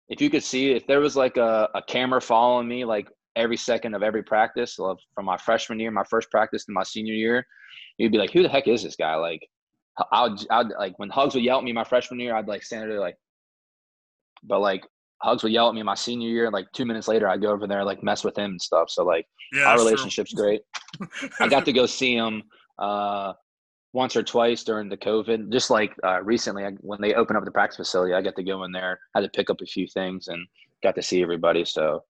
[0.08, 3.56] if you could see, if there was like a, a camera following me, like every
[3.56, 7.46] second of every practice from my freshman year, my first practice to my senior year,
[7.98, 9.16] you'd be like, who the heck is this guy?
[9.16, 9.46] Like,
[10.12, 12.90] I'd, I'd like when Hugs would yell at me my freshman year, I'd like stand
[12.90, 13.16] there like,
[14.42, 14.86] but like
[15.22, 16.50] Hugs would yell at me my senior year.
[16.50, 18.90] Like two minutes later, I'd go over there like mess with him and stuff.
[18.90, 20.42] So like yeah, our relationship's true.
[20.42, 20.62] great.
[21.40, 22.42] I got to go see him
[22.78, 23.32] uh,
[23.92, 25.50] once or twice during the COVID.
[25.50, 28.44] Just like uh, recently, I, when they opened up the practice facility, I got to
[28.44, 28.98] go in there.
[29.14, 30.46] had to pick up a few things and
[30.82, 31.64] got to see everybody.
[31.64, 32.04] So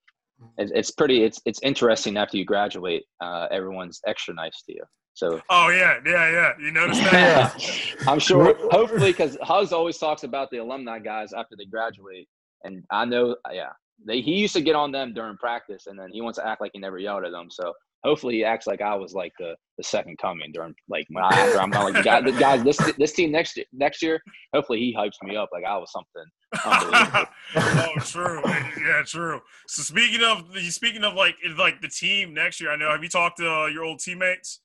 [0.59, 1.23] it's, it's pretty.
[1.23, 3.05] It's it's interesting after you graduate.
[3.21, 4.85] Uh, everyone's extra nice to you.
[5.17, 5.41] So.
[5.49, 6.53] Oh yeah, yeah, yeah.
[6.61, 7.13] You notice that?
[7.59, 7.95] yeah.
[8.07, 8.55] I'm sure.
[8.71, 12.29] Hopefully, because Hugs always talks about the alumni guys after they graduate,
[12.65, 13.71] and I know, yeah,
[14.07, 16.61] they he used to get on them during practice, and then he wants to act
[16.61, 17.49] like he never yelled at them.
[17.51, 17.73] So
[18.05, 21.29] hopefully, he acts like I was like the the second coming during like when I
[21.29, 24.21] after I'm not like guys, guys, this this team next year next year.
[24.55, 26.25] Hopefully, he hypes me up like I was something.
[27.57, 28.43] oh, true.
[28.87, 29.41] Yeah, true.
[29.67, 32.91] So speaking of speaking of like like the team next year, I know.
[32.91, 34.61] Have you talked to uh, your old teammates?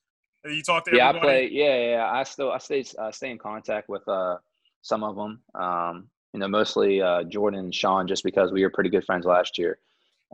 [0.46, 1.28] You talk to yeah, everybody?
[1.28, 1.50] I play.
[1.52, 2.12] Yeah, yeah.
[2.12, 4.38] I still I stay uh, stay in contact with uh,
[4.82, 5.42] some of them.
[5.54, 9.26] Um, you know, mostly uh, Jordan and Sean, just because we were pretty good friends
[9.26, 9.78] last year.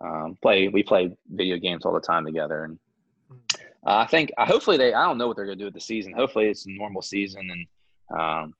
[0.01, 2.79] Um, play we play video games all the time together, and
[3.85, 4.93] uh, I think uh, hopefully they.
[4.93, 6.13] I don't know what they're gonna do with the season.
[6.13, 8.53] Hopefully it's a normal season, and um,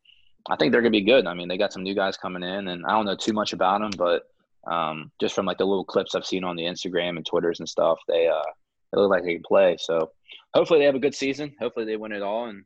[0.50, 1.28] I think they're gonna be good.
[1.28, 3.54] I mean, they got some new guys coming in, and I don't know too much
[3.54, 4.24] about them, but
[4.70, 7.70] um, just from like the little clips I've seen on the Instagram and Twitters and
[7.70, 8.52] stuff, they uh,
[8.92, 9.78] they look like they can play.
[9.80, 10.12] So
[10.54, 11.54] hopefully they have a good season.
[11.60, 12.46] Hopefully they win it all.
[12.46, 12.64] And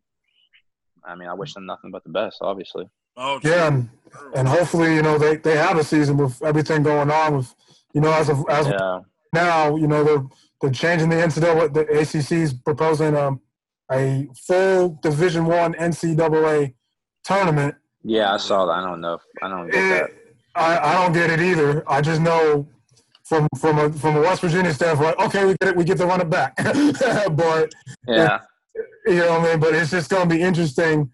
[1.05, 2.85] I mean, I wish them nothing but the best, obviously.
[3.17, 3.89] Oh, yeah, and,
[4.35, 7.53] and hopefully you know they, they have a season with everything going on with
[7.93, 8.77] you know as of as yeah.
[8.77, 10.23] of now you know they're
[10.61, 13.41] they're changing the NCAA the ACC is proposing um
[13.91, 16.73] a full Division One NCAA
[17.23, 17.75] tournament.
[18.03, 18.71] Yeah, I saw that.
[18.71, 19.19] I don't know.
[19.41, 20.09] I don't get it, that.
[20.55, 21.83] I, I don't get it either.
[21.89, 22.67] I just know
[23.31, 26.05] from from a from a West Virginia standpoint, okay, we get it, we get to
[26.05, 26.53] run it back.
[27.31, 27.71] but
[28.05, 28.39] yeah,
[29.05, 29.59] you know what I mean.
[29.61, 31.09] But it's just going to be interesting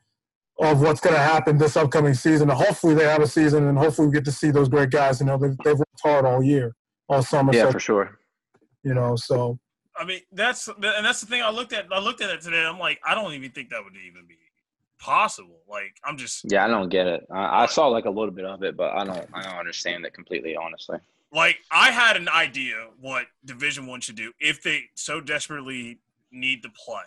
[0.60, 2.50] of what's going to happen this upcoming season.
[2.50, 5.20] And hopefully they have a season, and hopefully we get to see those great guys.
[5.20, 6.76] You know, they've, they've worked hard all year,
[7.08, 7.54] all summer.
[7.54, 8.18] Yeah, so, for sure.
[8.82, 9.60] You know, so
[9.96, 11.44] I mean, that's and that's the thing.
[11.44, 12.66] I looked at I looked at it today.
[12.66, 14.38] I'm like, I don't even think that would even be
[15.00, 15.60] possible.
[15.70, 17.28] Like, I'm just Yeah, I don't get it.
[17.32, 19.28] I, I saw like a little bit of it, but I don't.
[19.36, 20.98] I don't understand it completely, honestly.
[21.32, 26.00] Like I had an idea what Division One should do if they so desperately
[26.32, 27.04] need to play.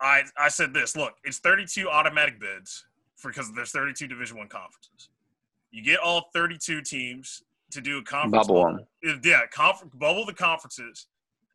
[0.00, 0.96] I I said this.
[0.96, 2.86] Look, it's 32 automatic bids
[3.24, 5.08] because there's 32 Division One conferences.
[5.70, 8.78] You get all 32 teams to do a conference Bubble.
[9.06, 11.06] Uh, Yeah, conf- bubble the conferences.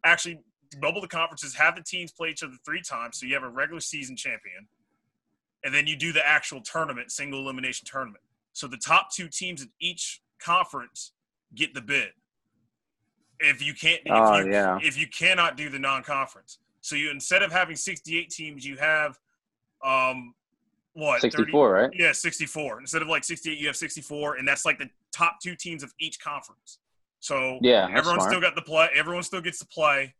[0.06, 0.39] Actually,
[0.80, 1.53] bubble the conferences.
[1.56, 4.68] Have the teams play each other three times, so you have a regular season champion,
[5.64, 8.24] and then you do the actual tournament, single elimination tournament.
[8.53, 11.12] So the top two teams in each conference
[11.54, 12.10] get the bid.
[13.39, 14.80] If you can't, if Oh, you, yeah.
[14.82, 19.18] if you cannot do the non-conference, so you instead of having 68 teams, you have
[19.84, 20.34] um
[20.93, 21.89] what 30 Sixty-four, right?
[21.93, 22.80] yeah, 64.
[22.80, 25.93] Instead of like 68, you have 64, and that's like the top two teams of
[26.00, 26.80] each conference.
[27.20, 28.88] So Yeah, everyone still got the play.
[28.96, 30.14] Everyone still gets to play.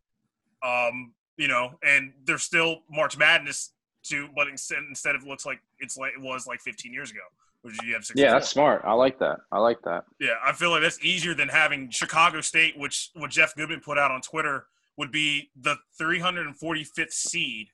[0.64, 3.72] Um, you know, and there's still March Madness
[4.04, 7.22] too, but instead instead of looks like it's like it was like 15 years ago,
[7.66, 8.24] which you have 64.
[8.24, 8.84] Yeah, that's smart.
[8.86, 9.38] I like that.
[9.52, 10.04] I like that.
[10.20, 13.98] Yeah, I feel like that's easier than having Chicago State, which what Jeff Goodman put
[13.98, 17.68] out on Twitter would be the 345th seed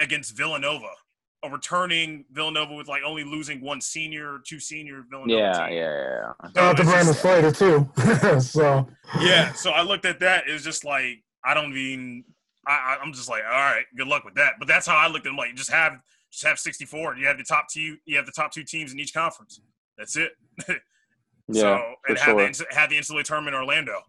[0.00, 0.88] against Villanova,
[1.44, 5.38] a returning Villanova with like only losing one senior, two senior Villanova.
[5.38, 5.76] Yeah, team.
[5.76, 6.32] yeah, yeah.
[6.42, 6.48] yeah.
[6.50, 8.40] shout out to it's Brandon Slater too.
[8.40, 8.88] so
[9.20, 10.48] Yeah, so I looked at that.
[10.48, 12.24] It was just like I don't even.
[12.66, 14.54] I, I- I'm just like, all right, good luck with that.
[14.58, 15.36] But that's how I looked at them.
[15.36, 16.00] Like, just have
[16.32, 17.16] just have 64.
[17.16, 17.98] You have the top two.
[18.04, 19.60] You have the top two teams in each conference.
[19.96, 20.32] That's it.
[21.48, 22.66] Yeah, so and have the sure.
[22.66, 24.00] NC- have the NCAA tournament in Orlando.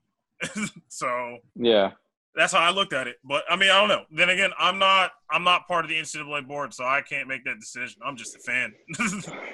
[0.88, 1.92] so Yeah,
[2.36, 3.18] that's how I looked at it.
[3.24, 4.04] But I mean, I don't know.
[4.12, 7.44] Then again, I'm not I'm not part of the NCAA board, so I can't make
[7.46, 8.02] that decision.
[8.06, 8.74] I'm just a fan.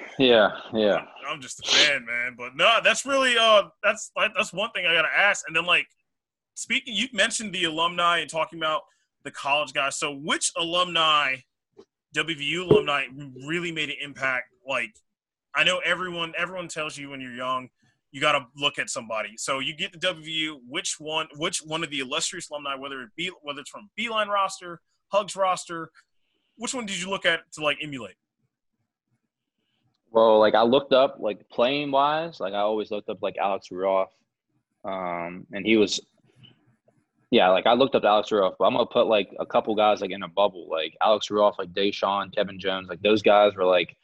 [0.18, 1.04] yeah, yeah.
[1.28, 2.34] I'm just a fan, man.
[2.36, 5.46] But no, that's really uh that's like that's one thing I gotta ask.
[5.46, 5.86] And then like
[6.54, 8.82] speaking you mentioned the alumni and talking about
[9.24, 9.96] the college guys.
[9.96, 11.36] So which alumni,
[12.16, 13.04] WVU alumni,
[13.46, 14.46] really made an impact?
[14.66, 14.92] Like
[15.54, 17.68] I know everyone everyone tells you when you're young,
[18.12, 19.36] you gotta look at somebody.
[19.36, 23.10] So you get the WVU, which one which one of the illustrious alumni, whether it
[23.16, 25.90] be whether it's from Beilein roster, Hugs roster,
[26.56, 28.16] which one did you look at to like emulate?
[30.10, 33.68] Well, like I looked up, like playing wise, like I always looked up like Alex
[33.70, 34.08] Ruoff,
[34.84, 36.00] um, and he was,
[37.30, 40.00] yeah, like I looked up Alex Ruoff, but I'm gonna put like a couple guys
[40.00, 43.64] like in a bubble, like Alex Ruoff, like Da'Sean, Kevin Jones, like those guys were
[43.64, 43.96] like,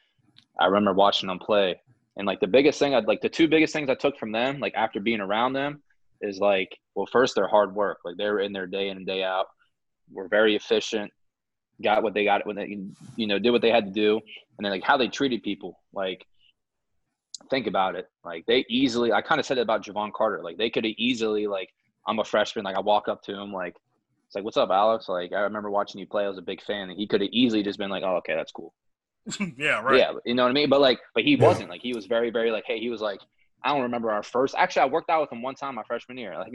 [0.59, 1.79] I remember watching them play,
[2.15, 4.59] and like the biggest thing, I'd like the two biggest things I took from them,
[4.59, 5.81] like after being around them,
[6.21, 9.05] is like, well, first their hard work, like they were in there day in and
[9.05, 9.47] day out,
[10.11, 11.11] were very efficient,
[11.83, 12.77] got what they got when they,
[13.15, 14.15] you know, did what they had to do,
[14.57, 15.79] and then like how they treated people.
[15.93, 16.25] Like,
[17.49, 18.07] think about it.
[18.23, 20.41] Like they easily, I kind of said it about Jevon Carter.
[20.43, 21.69] Like they could have easily, like,
[22.07, 22.65] I'm a freshman.
[22.65, 23.75] Like I walk up to him, like,
[24.27, 25.07] it's like, what's up, Alex?
[25.09, 26.25] Like I remember watching you play.
[26.25, 28.35] I was a big fan, and he could have easily just been like, oh, okay,
[28.35, 28.73] that's cool.
[29.57, 29.97] yeah, right.
[29.99, 30.69] Yeah, you know what I mean.
[30.69, 31.45] But like, but he Yeah.
[31.45, 31.69] wasn't.
[31.69, 33.19] Like he was very, very like, hey, he was like,
[33.63, 34.55] I don't remember our first.
[34.57, 36.37] Actually, I worked out with him one time my freshman year.
[36.37, 36.53] Like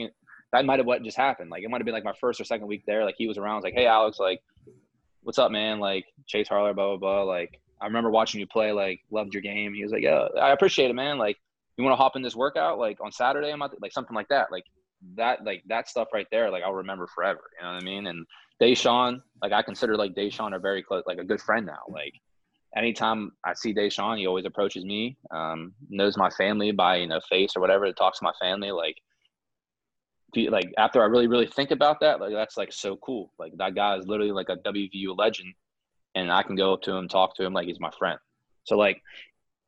[0.52, 1.50] that might have what just happened.
[1.50, 3.04] Like it might have been like my first or second week there.
[3.04, 3.52] Like he was around.
[3.52, 4.40] I was like, hey, Alex, like,
[5.22, 5.80] what's up, man?
[5.80, 7.22] Like Chase Harler, blah blah blah.
[7.24, 8.72] Like I remember watching you play.
[8.72, 9.74] Like loved your game.
[9.74, 11.18] He was like, yeah, I appreciate it, man.
[11.18, 11.36] Like
[11.76, 13.50] you want to hop in this workout like on Saturday?
[13.50, 14.52] I'm out like something like that.
[14.52, 14.64] Like
[15.16, 16.50] that, like that stuff right there.
[16.50, 17.40] Like I'll remember forever.
[17.58, 18.06] You know what I mean?
[18.06, 18.26] And
[18.60, 21.80] Da'Sean, like I consider like Da'Sean a very close, like a good friend now.
[21.88, 22.14] Like
[22.76, 27.20] anytime I see Da'Sean, he always approaches me, um, knows my family by you know
[27.28, 28.70] face or whatever, talks to my family.
[28.70, 28.96] Like,
[30.34, 33.32] you- like after I really really think about that, like that's like so cool.
[33.38, 35.52] Like that guy is literally like a WVU legend,
[36.14, 38.18] and I can go up to him, talk to him like he's my friend.
[38.64, 39.02] So like,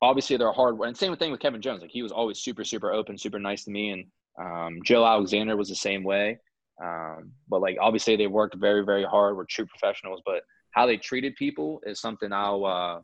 [0.01, 0.79] obviously they're hard.
[0.81, 1.83] And same thing with Kevin Jones.
[1.83, 4.07] Like he was always super super open, super nice to me, and
[4.41, 6.39] um, Joe Alexander was the same way.
[6.83, 9.37] Um, but like obviously they worked very very hard.
[9.37, 13.01] Were true professionals, but how they treated people is something I'll uh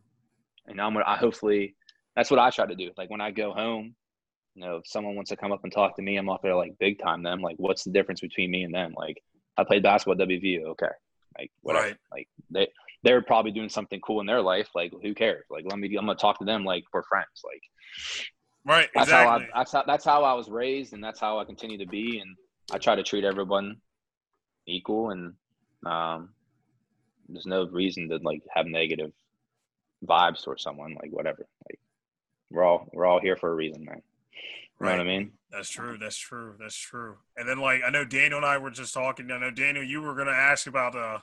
[0.67, 1.77] and I'm gonna I hopefully
[2.17, 2.91] that's what I try to do.
[2.97, 3.95] Like when I go home,
[4.55, 6.57] you know, if someone wants to come up and talk to me, I'm not gonna
[6.57, 7.41] like big time them.
[7.41, 8.93] Like what's the difference between me and them?
[8.97, 9.23] Like
[9.57, 10.91] I played basketball at WVU, okay.
[11.39, 11.87] Like whatever.
[11.87, 11.97] Right.
[12.11, 12.69] Like they
[13.05, 14.69] they're probably doing something cool in their life.
[14.75, 15.45] Like who cares?
[15.49, 17.43] Like let me I'm gonna talk to them like we're friends.
[17.45, 17.63] Like
[18.65, 18.89] Right.
[18.95, 19.47] that's exactly.
[19.47, 21.87] how I that's how that's how I was raised and that's how I continue to
[21.87, 22.37] be and
[22.71, 23.77] I try to treat everyone
[24.67, 25.35] equal and
[25.87, 26.31] um
[27.29, 29.13] there's no reason to like have negative
[30.05, 31.79] vibes towards someone like whatever like
[32.51, 34.03] we're all we're all here for a reason man
[34.81, 35.99] you know what I mean That's true.
[35.99, 36.55] That's true.
[36.59, 37.17] That's true.
[37.37, 39.31] And then like I know Daniel and I were just talking.
[39.31, 41.19] I know Daniel, you were gonna ask about uh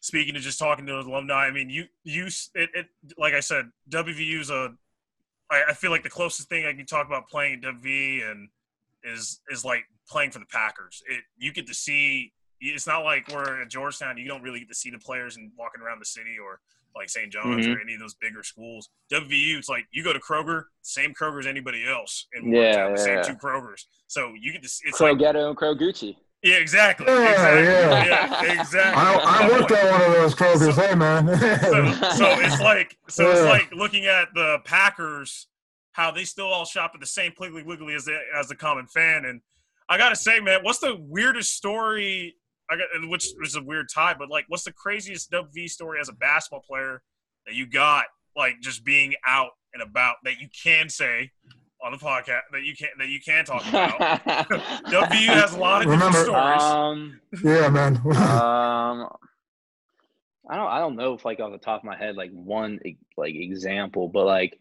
[0.00, 2.86] speaking to just talking to alumni, I mean, you you it, it
[3.18, 4.74] like I said, WVU is a.
[5.50, 8.48] I, I feel like the closest thing I can talk about playing at WV and
[9.04, 11.02] is is like playing for the Packers.
[11.08, 12.32] It you get to see.
[12.60, 14.18] It's not like we're at Georgetown.
[14.18, 16.60] You don't really get to see the players and walking around the city or
[16.94, 17.32] like St.
[17.32, 17.76] John's Mhm.
[17.76, 18.90] or any of those bigger schools.
[19.12, 22.96] WVU, it's like you go to Kroger, same Kroger as anybody else, and Yeah, the
[22.98, 23.22] same yeah.
[23.22, 23.84] two Krogers.
[24.08, 24.68] So you get to.
[24.68, 26.16] see- It's like Crow and Crow Gucci.
[26.42, 28.42] Yeah, exactly, Yeah, exactly, yeah.
[28.42, 29.02] yeah, exactly.
[29.02, 30.74] I, I worked at one of those Kroger's.
[30.74, 31.26] So- hey, man.
[31.60, 35.48] so, so it's like so it's like looking at the Packers,
[35.92, 38.86] how they still all shop at the same Piggly Wiggly as the, as the common
[38.86, 39.24] fan.
[39.26, 39.40] And
[39.88, 42.36] I gotta say, man, what's the weirdest story?
[42.70, 46.08] I got, which was a weird tie, but like, what's the craziest WV story as
[46.08, 47.02] a basketball player
[47.46, 48.04] that you got,
[48.36, 51.30] like just being out and about that you can say
[51.82, 53.98] on the podcast that you can't that you can't talk about?
[54.86, 56.62] WVU has a lot of different Remember- stories.
[56.62, 57.96] um, yeah, man.
[58.06, 59.08] um,
[60.48, 60.66] I don't.
[60.68, 62.80] I don't know if like off the top of my head, like one
[63.16, 64.58] like example, but like,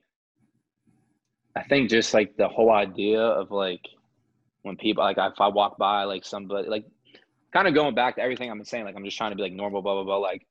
[1.55, 3.81] I think just like the whole idea of like
[4.61, 6.85] when people like if I walk by like somebody like
[7.51, 9.53] kind of going back to everything I'm saying, like I'm just trying to be like
[9.53, 10.17] normal, blah blah blah.
[10.17, 10.45] Like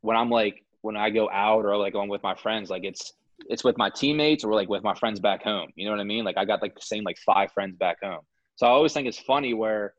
[0.00, 3.12] when I'm like when I go out or like I'm with my friends, like it's
[3.48, 5.70] it's with my teammates or like with my friends back home.
[5.76, 6.24] You know what I mean?
[6.24, 8.20] Like I got like the same like five friends back home.
[8.56, 9.94] So I always think it's funny where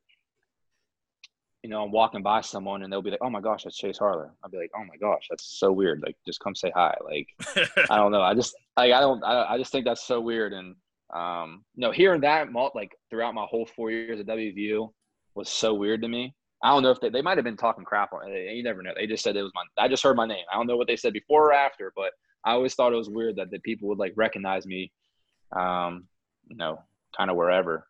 [1.65, 3.97] you know, I'm walking by someone and they'll be like, "Oh my gosh, that's Chase
[3.97, 6.95] Harler." I'll be like, "Oh my gosh, that's so weird." Like, just come say hi.
[7.03, 7.27] Like,
[7.89, 8.21] I don't know.
[8.21, 9.23] I just like I don't.
[9.23, 10.53] I, I just think that's so weird.
[10.53, 10.75] And
[11.11, 14.91] um, no, hearing that like throughout my whole four years at WVU
[15.33, 16.35] was so weird to me.
[16.61, 18.55] I don't know if they they might have been talking crap on it.
[18.55, 18.91] You never know.
[18.95, 19.63] They just said it was my.
[19.83, 20.45] I just heard my name.
[20.53, 22.11] I don't know what they said before or after, but
[22.45, 24.91] I always thought it was weird that the people would like recognize me.
[25.55, 26.05] Um,
[26.47, 26.79] you know,
[27.15, 27.87] kind of wherever.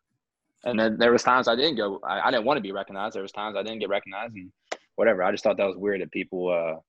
[0.64, 2.00] And then there was times I didn't go.
[2.06, 3.14] I, I didn't want to be recognized.
[3.14, 4.50] There was times I didn't get recognized, and
[4.96, 5.22] whatever.
[5.22, 6.80] I just thought that was weird that people uh,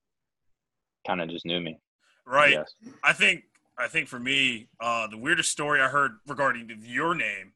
[1.05, 1.80] kind of just knew me.
[2.26, 2.53] Right.
[2.53, 2.74] guess.
[3.03, 3.43] I think
[3.78, 7.53] I think for me, uh, the weirdest story I heard regarding your name,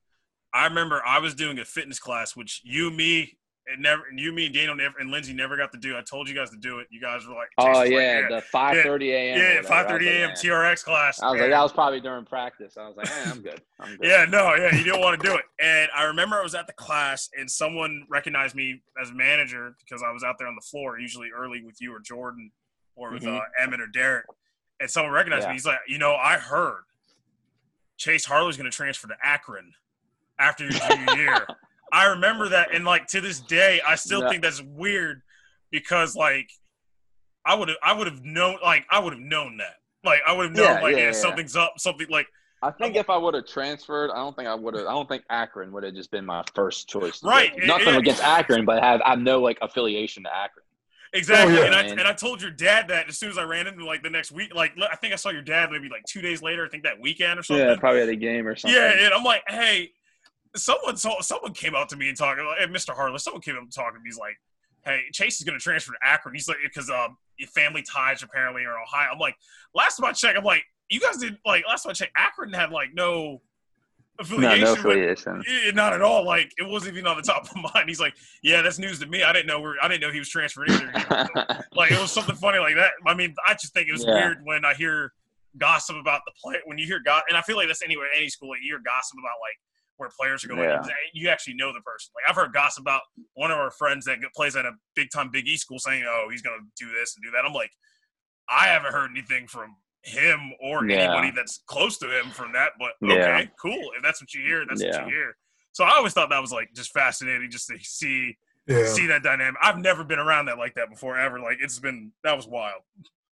[0.54, 3.38] I remember I was doing a fitness class, which you, me,
[3.68, 5.96] and never, and you, me, and Daniel, never, and Lindsay never got to do.
[5.98, 6.88] I told you guys to do it.
[6.90, 9.38] You guys were like, Oh like, yeah, the five thirty a.m.
[9.38, 10.30] yeah, five thirty like, a.m.
[10.32, 11.22] TRX class.
[11.22, 12.76] I was like, And- that was probably during practice.
[12.78, 13.62] I was like, eh, I'm good.
[13.80, 14.08] I'm good.
[14.08, 15.44] Yeah, no, yeah, you didn't want to do it.
[15.60, 20.04] And I remember I was at the class and someone recognized me as manager because
[20.04, 22.52] I was out there on the floor, usually early with you or Jordan
[22.96, 23.38] or with Mhm.
[23.38, 24.26] uh, Emmett or Derek.
[24.80, 25.50] And someone recognized Yeah.
[25.50, 25.54] me.
[25.56, 26.82] He's like, you know, I heard
[27.98, 29.74] Chase Harler's going to transfer to Akron
[30.40, 31.48] after your junior year.
[31.92, 34.30] I remember that, and like to this day, I still Yeah.
[34.30, 35.22] think that's weird
[35.72, 36.50] because like
[37.46, 40.32] I would have, I would have known, like I would have known that, like I
[40.34, 42.28] would have known, Yeah, like yeah, yeah, something's up, something like
[42.64, 44.86] I think if I would have transferred, I don't think I would have.
[44.86, 47.24] I don't think Akron would have just been my first choice.
[47.24, 50.64] Right, it- Nothing it- against Akron, but have I have no like affiliation to Akron.
[51.14, 51.66] Exactly, yeah.
[51.66, 52.00] and I Man.
[52.00, 54.32] and I told your dad that as soon as I ran into like the next
[54.32, 54.54] week.
[54.54, 56.64] Like I think I saw your dad maybe like two days later.
[56.66, 57.66] I think that weekend or something.
[57.68, 58.80] Yeah, probably at a game or something.
[58.80, 59.92] Yeah, and I'm like, hey,
[60.56, 62.94] someone saw someone came out to me and talking, like, Mr.
[62.96, 63.18] Harler.
[63.20, 64.08] Someone came up and talking to me.
[64.10, 64.38] He's like,
[64.86, 66.36] hey, Chase is going to transfer to Akron.
[66.36, 67.18] He's like, because um,
[67.54, 69.10] family ties apparently are Ohio.
[69.14, 69.36] I'm like,
[69.74, 72.52] last time I checked, I'm like, you guys did like last time I checked, Akron
[72.52, 73.42] had like no
[74.20, 74.62] no, affiliation.
[74.66, 75.44] no with, affiliation.
[75.48, 76.26] Eh, not at all.
[76.26, 77.88] Like it wasn't even on the top of mind.
[77.88, 79.24] He's like, yeah, that's news to me.
[79.24, 80.92] I didn't know where I didn't know he was transferred either.
[81.74, 82.92] like it was something funny like that.
[83.08, 84.16] I mean, I just think it was Yeah.
[84.16, 85.14] weird when I hear
[85.58, 86.58] gossip about the play.
[86.66, 88.50] When you hear gossip, and I feel like that's anywhere any school.
[88.50, 89.58] Like you hear gossip about like
[90.02, 90.62] where players are going.
[90.68, 90.82] Yeah.
[91.14, 92.12] You actually know the person.
[92.16, 93.02] Like I've heard gossip about
[93.36, 96.28] one of our friends that plays at a big time Big E school saying, "Oh,
[96.32, 97.72] he's going to do this and do that." I'm like,
[98.50, 100.98] I haven't heard anything from him or Yeah.
[101.04, 102.72] anybody that's close to him from that.
[102.80, 103.14] But Yeah.
[103.14, 103.92] okay, cool.
[103.96, 104.98] If that's what you hear, that's Yeah.
[105.04, 105.38] what you hear.
[105.74, 108.36] So I always thought that was like just fascinating, just to see
[108.66, 108.86] Yeah.
[108.88, 109.60] see that dynamic.
[109.62, 111.40] I've never been around that like that before ever.
[111.40, 112.82] Like it's been that was wild.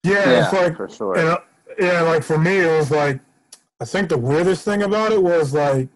[0.03, 1.17] Yeah, yeah, it's like for sure.
[1.17, 1.39] And, uh,
[1.79, 3.19] yeah, like for me, it was like
[3.81, 5.89] I think the weirdest thing about it was like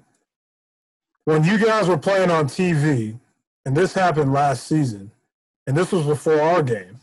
[1.27, 3.19] when you guys were playing on TV,
[3.65, 5.11] and this happened last season,
[5.67, 6.97] and this was before our game,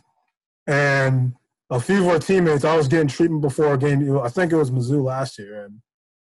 [0.66, 1.34] and
[1.68, 4.18] a few of our teammates, I was getting treatment before a game.
[4.18, 5.82] I think it was Mizzou last year, and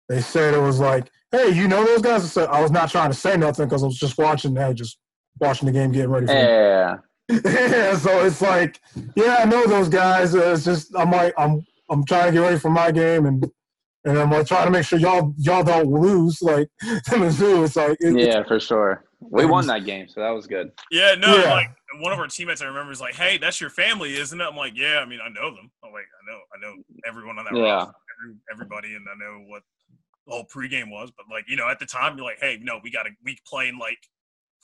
[0.08, 2.88] they said it was like, "Hey, you know those guys?" I said I was not
[2.88, 4.54] trying to say nothing because I was just watching.
[4.54, 4.96] Hey, just
[5.40, 6.32] watching the game, getting ready for.
[6.34, 8.80] yeah, yeah, so it's like,
[9.16, 10.36] yeah, I know those guys.
[10.36, 13.44] It's just I'm like I'm I'm trying to get ready for my game and
[14.04, 17.64] and I'm like trying to make sure y'all y'all don't lose like to Mizzou.
[17.64, 19.04] It's like it, yeah, for sure.
[19.20, 20.70] We won that game, so that was good.
[20.90, 21.50] Yeah, no, Yeah.
[21.54, 21.68] like
[22.00, 24.56] one of our teammates I remember is like, "Hey, that's your family, isn't it?" I'm
[24.56, 25.70] like, "Yeah, I mean, I know them.
[25.84, 27.74] I'm like, I know, I know everyone on that Yeah.
[27.74, 27.92] roster,
[28.22, 29.62] every, everybody, and I know what
[30.26, 32.78] the whole pregame was." But like, you know, at the time, you're like, "Hey, no,
[32.82, 33.98] we got a we play in like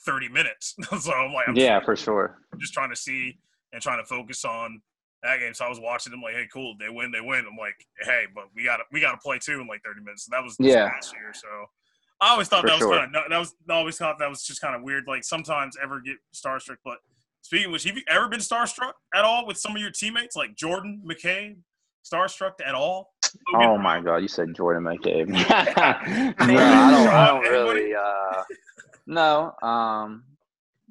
[0.05, 2.37] 30 minutes." so I'm like, I'm Yeah, just, for sure.
[2.59, 3.37] just trying to see
[3.73, 4.81] and trying to focus on
[5.25, 5.53] that game.
[5.53, 7.45] So I was watching them like, hey, cool, they win, they win.
[7.49, 10.01] I'm like, hey, but we got to we got to play too in like 30
[10.01, 10.25] minutes.
[10.25, 10.89] So that was this Yeah.
[10.89, 11.33] past year.
[11.33, 11.47] So
[12.21, 14.43] I always thought For that was kind of that was I always thought that was
[14.43, 15.05] just kind of weird.
[15.07, 16.97] Like sometimes ever get starstruck, but
[17.41, 20.35] speaking of which, have you ever been starstruck at all with some of your teammates,
[20.35, 21.57] like Jordan McCabe?
[22.09, 23.13] Starstruck at all?
[23.55, 24.17] Oh my God!
[24.17, 25.27] You said Jordan McCabe.
[25.29, 25.35] no,
[26.57, 27.07] I don't.
[27.09, 27.95] I don't really.
[27.95, 28.43] Uh,
[29.07, 30.23] no, um,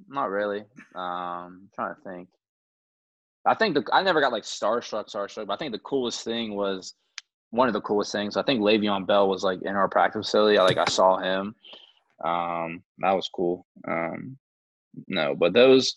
[0.09, 0.64] not really.
[0.95, 2.28] Um, trying to think.
[3.47, 5.47] I think the I never got like starstruck, starstruck.
[5.47, 6.95] But I think the coolest thing was
[7.51, 8.37] one of the coolest things.
[8.37, 10.59] I think Le'Veon Bell was like in our practice facility.
[10.59, 11.55] I like I saw him.
[12.25, 13.67] Um, that was cool.
[13.87, 14.39] Um,
[15.09, 15.97] no, but those.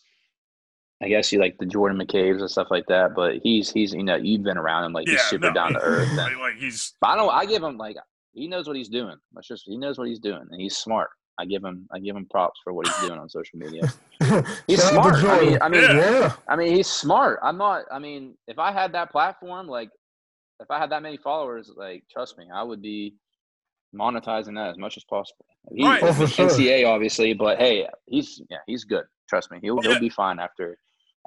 [1.00, 4.02] I guess you like the Jordan McCabe's and stuff like that, but he's he's you
[4.04, 6.08] know you've been around him like he's super no, down to earth.
[6.10, 7.30] and- Like, like he's but I don't.
[7.30, 7.98] I give him like
[8.34, 9.16] he knows what he's doing.
[9.34, 11.10] That's just he knows what he's doing, and he's smart.
[11.40, 13.84] I give him I give him props for what he's doing on social media.
[14.68, 15.16] He's Shout smart.
[15.24, 16.12] I mean, I mean, Yeah.
[16.12, 16.34] yeah.
[16.48, 17.40] I mean, he's smart.
[17.44, 17.84] I'm not.
[17.92, 19.90] I mean, if I had that platform, like
[20.60, 23.14] if I had that many followers, like trust me, I would be
[23.96, 25.46] monetizing that as much as possible.
[25.74, 26.02] He, Right.
[26.04, 26.50] Oh, for sure.
[26.50, 29.06] NCA obviously, but hey, he's yeah, he's good.
[29.30, 29.92] Trust me, he'll Yeah.
[29.92, 30.78] he'll be fine after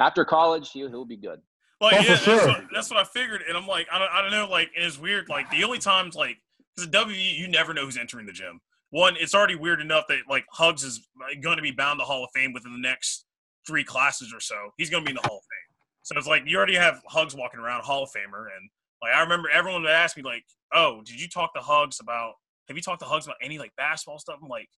[0.01, 0.71] after college.
[0.73, 1.41] He'll he'll be good.
[1.81, 2.49] Like, Oh, yeah, for that's, sure.
[2.49, 3.43] what, that's what I figured.
[3.49, 4.47] And I'm like, I don't, I don't know.
[4.51, 5.31] Like, it's weird.
[5.31, 6.37] Like, the only times, like,
[6.77, 8.61] because at WVU, you never know who's entering the gym.
[8.91, 11.09] One, it's already weird enough that, like, Hugs is
[11.41, 13.25] going to be bound to Hall of Fame within the next
[13.67, 14.57] three classes or so.
[14.77, 15.77] He's going to be in the Hall of Fame.
[16.03, 18.47] So it's like, you already have Hugs walking around, Hall of Famer.
[18.57, 18.69] And,
[19.03, 22.35] like, I remember everyone would ask me, like, oh, did you talk to Hugs about,
[22.69, 24.39] have you talked to Hugs about any, like, basketball stuff?
[24.43, 24.69] I'm like,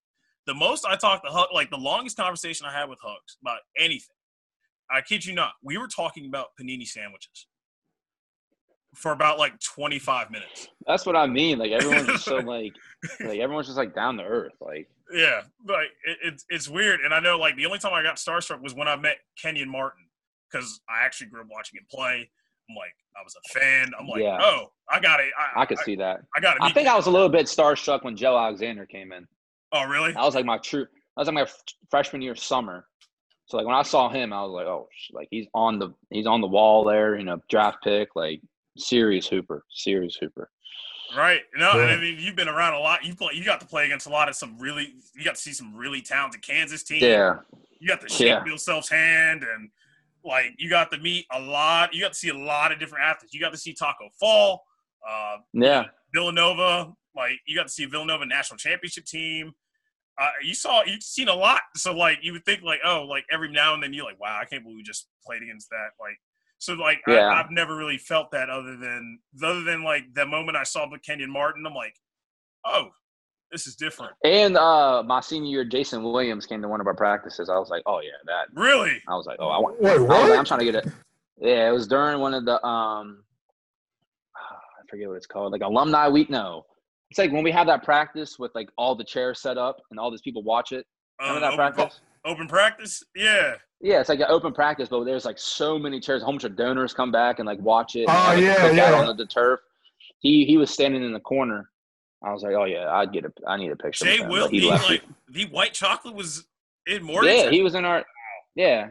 [0.46, 3.60] the most I talked to Hugs, like, the longest conversation I had with Hugs about
[3.78, 4.16] anything
[4.90, 5.52] I kid you not.
[5.62, 7.46] We were talking about panini sandwiches
[8.94, 10.68] for about like 25 minutes.
[10.86, 11.58] That's what I mean.
[11.58, 12.72] Like everyone's just so like
[13.20, 14.52] like everyone's just like down to earth.
[14.60, 17.00] Like Yeah, like it, it's it's weird.
[17.00, 19.70] And I know like the only time I got starstruck was when I met Kenyon
[19.70, 20.04] Martin
[20.50, 22.28] because I actually grew up watching him play.
[22.70, 23.90] I'm like, I was a fan.
[23.98, 24.38] I'm like, Yeah.
[24.40, 25.30] oh, I got it.
[25.38, 26.20] I, I could see that.
[26.36, 26.62] I, got it.
[26.62, 29.26] I think I was a little bit starstruck when Joe Alexander came in.
[29.72, 30.14] Oh, really?
[30.14, 30.86] I was like my true.
[31.16, 32.86] I was like my f- freshman year summer.
[33.46, 36.26] So like when I saw him, I was like, oh, like he's on the he's
[36.26, 37.18] on the wall there.
[37.18, 38.40] You know, draft pick, like
[38.76, 40.50] serious hooper, serious hooper.
[41.16, 41.42] Right.
[41.54, 41.94] No, Yeah.
[41.94, 43.04] I mean you've been around a lot.
[43.04, 43.34] You play.
[43.34, 44.94] You got to play against a lot of some really.
[45.14, 47.02] You got to see some really talented Kansas team.
[47.02, 47.40] Yeah,
[47.80, 48.42] You got to shake Yeah.
[48.42, 49.68] Bill Self's hand and
[50.24, 51.92] like you got to meet a lot.
[51.92, 53.34] You got to see a lot of different athletes.
[53.34, 54.64] You got to see Tacko Fall,
[55.08, 56.92] uh, yeah, Villanova.
[57.14, 59.52] Like you got to see Villanova national championship team.
[60.18, 61.60] Uh, you saw you've seen a lot.
[61.76, 64.38] So like you would think like oh like every now and then you're like wow
[64.40, 66.16] I can't believe we just played against that like.
[66.62, 67.26] So like Yeah.
[67.26, 70.86] I, I've never really felt that other than other than like the moment I saw
[71.04, 71.96] Kenyon Martin I'm like
[72.64, 72.90] oh
[73.50, 76.94] this is different and uh my senior year, Jason Williams came to one of our
[76.94, 77.50] practices.
[77.50, 78.46] I was like, oh yeah, that.
[78.54, 79.82] really I was like, oh, I want.
[79.82, 80.46] Wait, I was like, I'm what?
[80.46, 80.88] trying to get it.
[81.40, 83.24] Yeah, it was during one of the um,
[84.36, 86.30] I forget what it's called, like alumni week.
[86.30, 86.64] No,
[87.10, 89.98] it's like when we have that practice with like all the chairs set up and
[89.98, 90.86] all these people watch it.
[91.20, 92.00] Remember Uh, that open, practice?
[92.24, 96.22] Open practice yeah Yeah, it's like an open practice, but there's like so many chairs.
[96.22, 98.06] A whole bunch of donors come back and like watch it.
[98.08, 98.92] Oh, have, yeah, cookout yeah.
[98.92, 99.58] On the, the turf,
[100.20, 101.68] he he was standing in the corner.
[102.24, 104.04] I was like, oh yeah, I'd get a, I need a picture.
[104.04, 104.28] Jay with.
[104.30, 104.88] Will but he the left.
[104.88, 106.46] like the white chocolate was
[106.86, 108.04] in yeah, he was in our.
[108.54, 108.90] Yeah,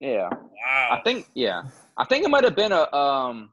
[0.00, 0.28] yeah.
[0.30, 1.62] wow I think yeah.
[1.96, 3.50] I think it might have been a um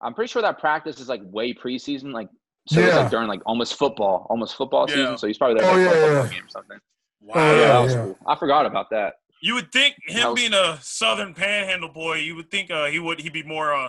[0.00, 2.28] I'm pretty sure that practice is like way preseason, like
[2.66, 4.94] so it's like during like almost football, almost football Yeah.
[4.96, 5.18] season.
[5.18, 6.30] So he's probably there Oh, for yeah, a football yeah.
[6.32, 6.78] game or something.
[7.24, 7.94] Wow Oh, Yeah, yeah.
[8.04, 8.18] cool.
[8.26, 9.14] I forgot about that.
[9.40, 12.98] You would think him was- being a Southern Panhandle boy, you would think uh, he
[12.98, 13.88] would he'd be more uh,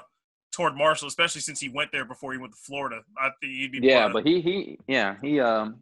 [0.52, 3.02] toward Marshall, especially since he went there before he went to Florida.
[3.18, 3.80] I think he'd be.
[3.82, 5.82] Yeah, more- but he he yeah, he um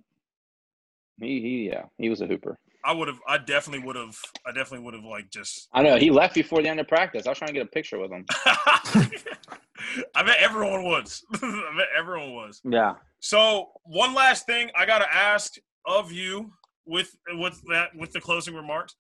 [1.20, 2.58] he he yeah, he was a hooper.
[2.86, 3.20] I would have.
[3.28, 4.18] I definitely would have.
[4.46, 5.70] I definitely would have like just.
[5.74, 7.26] I know, he left before the end of practice.
[7.26, 8.26] I was trying to get a picture with him.
[10.16, 11.24] I bet everyone was.
[11.34, 12.62] I bet everyone was.
[12.64, 12.96] Yeah.
[13.20, 16.52] So one last thing I gotta ask of you
[16.86, 18.96] with with that with the closing remarks.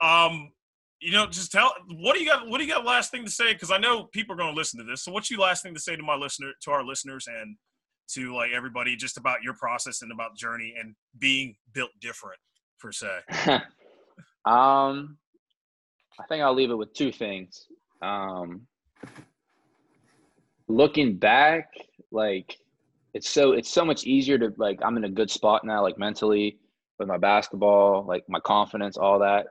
[0.00, 0.52] Um,
[1.00, 2.48] you know, just tell what do you got?
[2.48, 2.84] What do you got?
[2.84, 3.52] Last thing to say?
[3.52, 5.04] Because I know people are going to listen to this.
[5.04, 7.56] So what's your last thing to say to my listener, to our listeners, and
[8.10, 12.38] to like everybody, just about your process and about journey and being built different
[12.80, 13.08] per se.
[14.46, 15.16] um,
[16.20, 17.66] I think I'll leave it with two things.
[18.02, 18.62] Um,
[20.68, 21.68] looking back,
[22.10, 22.56] like
[23.14, 25.98] it's so it's so much easier to like I'm in a good spot now, like
[25.98, 26.58] mentally
[26.98, 29.46] with my basketball, like my confidence, all that.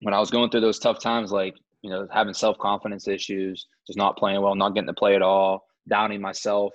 [0.00, 3.66] When I was going through those tough times, like you know, having self confidence issues,
[3.86, 6.72] just not playing well, not getting to play at all, downing myself.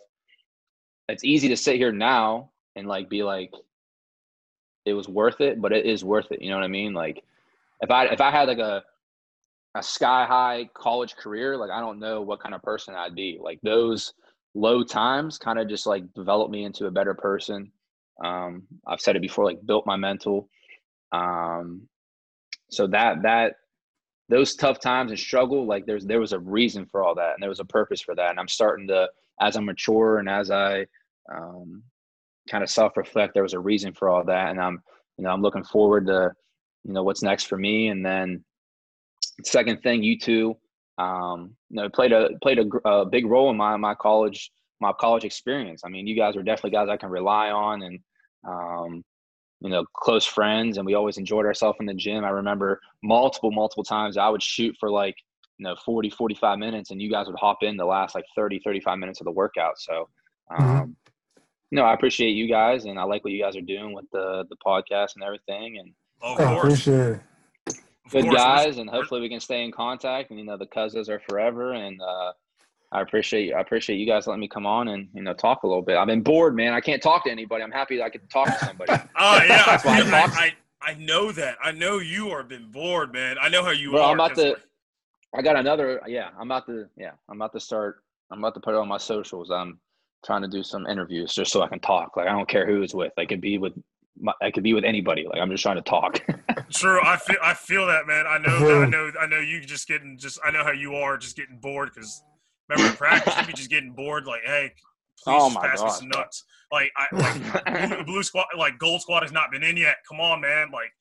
[1.07, 3.51] It's easy to sit here now and like be like,
[4.85, 6.41] it was worth it, but it is worth it.
[6.41, 6.93] You know what I mean?
[6.93, 7.23] Like
[7.81, 8.83] if I if I had like a
[9.75, 13.39] a sky high college career, like I don't know what kind of person I'd be.
[13.41, 14.13] Like those
[14.55, 17.71] low times kind of just like developed me into a better person.
[18.23, 20.49] Um, I've said it before, like built my mental.
[21.11, 21.87] Um,
[22.69, 23.55] so that that
[24.29, 27.41] those tough times and struggle, like there's there was a reason for all that, and
[27.41, 28.29] there was a purpose for that.
[28.29, 29.09] And I'm starting to,
[29.41, 30.85] as I mature and as I
[31.33, 31.83] um,
[32.49, 34.81] kind of self reflect, there was a reason for all that, and I'm
[35.17, 36.31] you know I'm looking forward to
[36.83, 38.43] you know what's next for me, and then
[39.43, 40.55] second thing, you two,
[40.97, 44.93] um, you know, played a played a, a big role in my my college my
[44.93, 45.81] college experience.
[45.85, 47.99] I mean, you guys are definitely guys I can rely on, and
[48.47, 49.03] um,
[49.61, 52.23] you know, close friends, and we always enjoyed ourselves in the gym.
[52.23, 55.15] I remember multiple, multiple times I would shoot for like,
[55.57, 58.61] you know, 40, 45 minutes, and you guys would hop in the last like 30,
[58.63, 59.77] 35 minutes of the workout.
[59.77, 60.09] So,
[60.51, 60.63] mm-hmm.
[60.63, 60.91] um, mm-hmm.
[61.71, 64.45] no, I appreciate you guys, and I like what you guys are doing with the
[64.49, 65.77] the podcast and everything.
[65.79, 66.85] And oh, of course.
[66.85, 67.19] good
[68.11, 68.33] course.
[68.33, 70.29] guys, and hopefully we can stay in contact.
[70.29, 72.31] And you know, the cousins are forever, and uh,
[72.91, 75.67] I appreciate I appreciate you guys letting me come on and you know talk a
[75.67, 75.97] little bit.
[75.97, 76.73] I've been bored, man.
[76.73, 77.63] I can't talk to anybody.
[77.63, 78.91] I'm happy that I could talk to somebody.
[79.19, 81.57] oh yeah, I, I, I, I, know that.
[81.63, 83.37] I know you are been bored, man.
[83.39, 84.11] I know how you Bro, are.
[84.11, 84.57] I'm about to.
[85.35, 86.01] I got another.
[86.07, 86.87] Yeah, I'm about to.
[86.97, 88.03] Yeah, I'm about to start.
[88.31, 89.51] I'm about to put it on my socials.
[89.51, 89.79] I'm
[90.25, 92.17] trying to do some interviews just so I can talk.
[92.17, 93.13] Like I don't care who it's with.
[93.17, 93.73] I could be with.
[94.21, 95.27] My, I could be with anybody.
[95.29, 96.25] Like I'm just trying to talk.
[96.71, 96.99] True.
[97.03, 97.37] I feel.
[97.43, 98.25] I feel that, man.
[98.25, 98.59] I know.
[98.67, 99.11] That, I know.
[99.21, 100.17] I know you just getting.
[100.17, 100.39] Just.
[100.43, 101.19] I know how you are.
[101.19, 102.23] Just getting bored because
[102.69, 104.25] Remember in practice, you'd be just getting bored.
[104.25, 104.71] Like, hey,
[105.23, 105.85] please oh pass God.
[105.85, 106.43] me some nuts.
[106.71, 109.97] Like, I like blue squad, like gold squad has not been in yet.
[110.07, 110.69] Come on, man.
[110.71, 110.91] Like,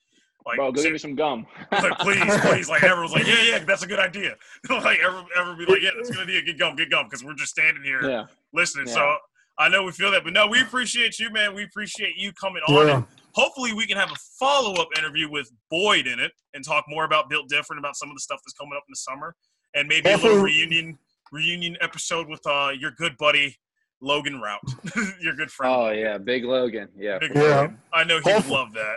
[0.47, 1.47] like, bro, go give me some gum.
[1.71, 2.69] like, please, please.
[2.71, 4.35] Like, everyone's like, yeah, yeah, that's a good idea.
[4.71, 6.55] like, ever, ever be like, yeah, that's gonna be a good idea.
[6.55, 8.27] Get gum, get gum, because we're just standing here yeah.
[8.55, 8.87] listening.
[8.87, 8.95] Yeah.
[8.95, 9.17] So
[9.59, 11.55] I know we feel that, but no, we appreciate you, man.
[11.55, 12.89] We appreciate you coming on.
[12.89, 16.87] And hopefully, we can have a follow up interview with Boyd in it and talk
[16.89, 19.35] more about Built Different, about some of the stuff that's coming up in the summer,
[19.75, 20.33] and maybe hopefully.
[20.33, 20.99] a little reunion
[21.33, 23.57] reunion episode with uh, your good buddy
[24.01, 24.61] Logan Routt,
[25.21, 25.75] your good friend.
[25.75, 26.89] Oh yeah, Big Logan.
[26.97, 27.43] Yeah, Big yeah.
[27.43, 27.79] Logan.
[27.93, 28.97] I know he'd hopefully, love that.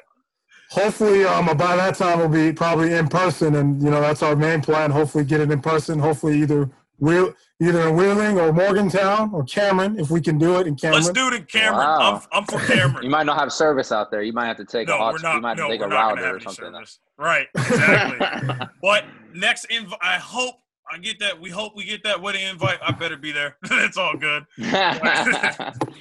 [0.69, 4.35] Hopefully, um, by that time we'll be probably in person, and you know that's our
[4.35, 4.91] main plan.
[4.91, 5.99] Hopefully, get it in person.
[5.99, 6.69] Hopefully, either
[7.01, 11.01] Wheel, either in Wheeling or Morgantown or Cameron, if we can do it in Cameron.
[11.01, 11.79] Let's do it in Cameron.
[11.79, 12.21] Wow.
[12.31, 13.03] I'm, I'm for Cameron.
[13.03, 14.21] you might not have service out there.
[14.21, 15.21] You might have to take no, a hot.
[15.23, 16.85] Not, you might have no, to take a router or something.
[17.17, 18.67] Right, exactly.
[18.83, 20.60] but next invite, I hope
[20.91, 21.39] I get that.
[21.39, 22.79] We hope we get that wedding invite.
[22.85, 23.55] I better be there.
[23.63, 24.45] it's all good.
[24.57, 25.95] it's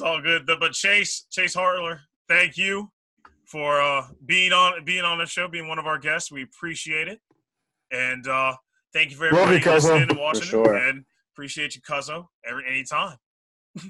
[0.00, 0.46] all good.
[0.46, 2.90] But Chase, Chase Harler, thank you
[3.46, 6.30] for uh, being on being on the show, being one of our guests.
[6.30, 7.20] We appreciate it,
[7.90, 8.54] and uh,
[8.92, 10.42] thank you for everybody you, listening and watching.
[10.42, 10.76] Sure.
[10.76, 11.04] And
[11.34, 13.16] appreciate you, Cuzzo, every anytime.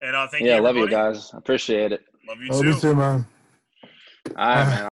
[0.00, 0.54] and uh, thank yeah, you.
[0.54, 1.30] Yeah, love you guys.
[1.34, 2.02] Appreciate it.
[2.26, 2.68] Love you love too.
[2.68, 3.26] you too, man.
[4.36, 4.88] All right, man.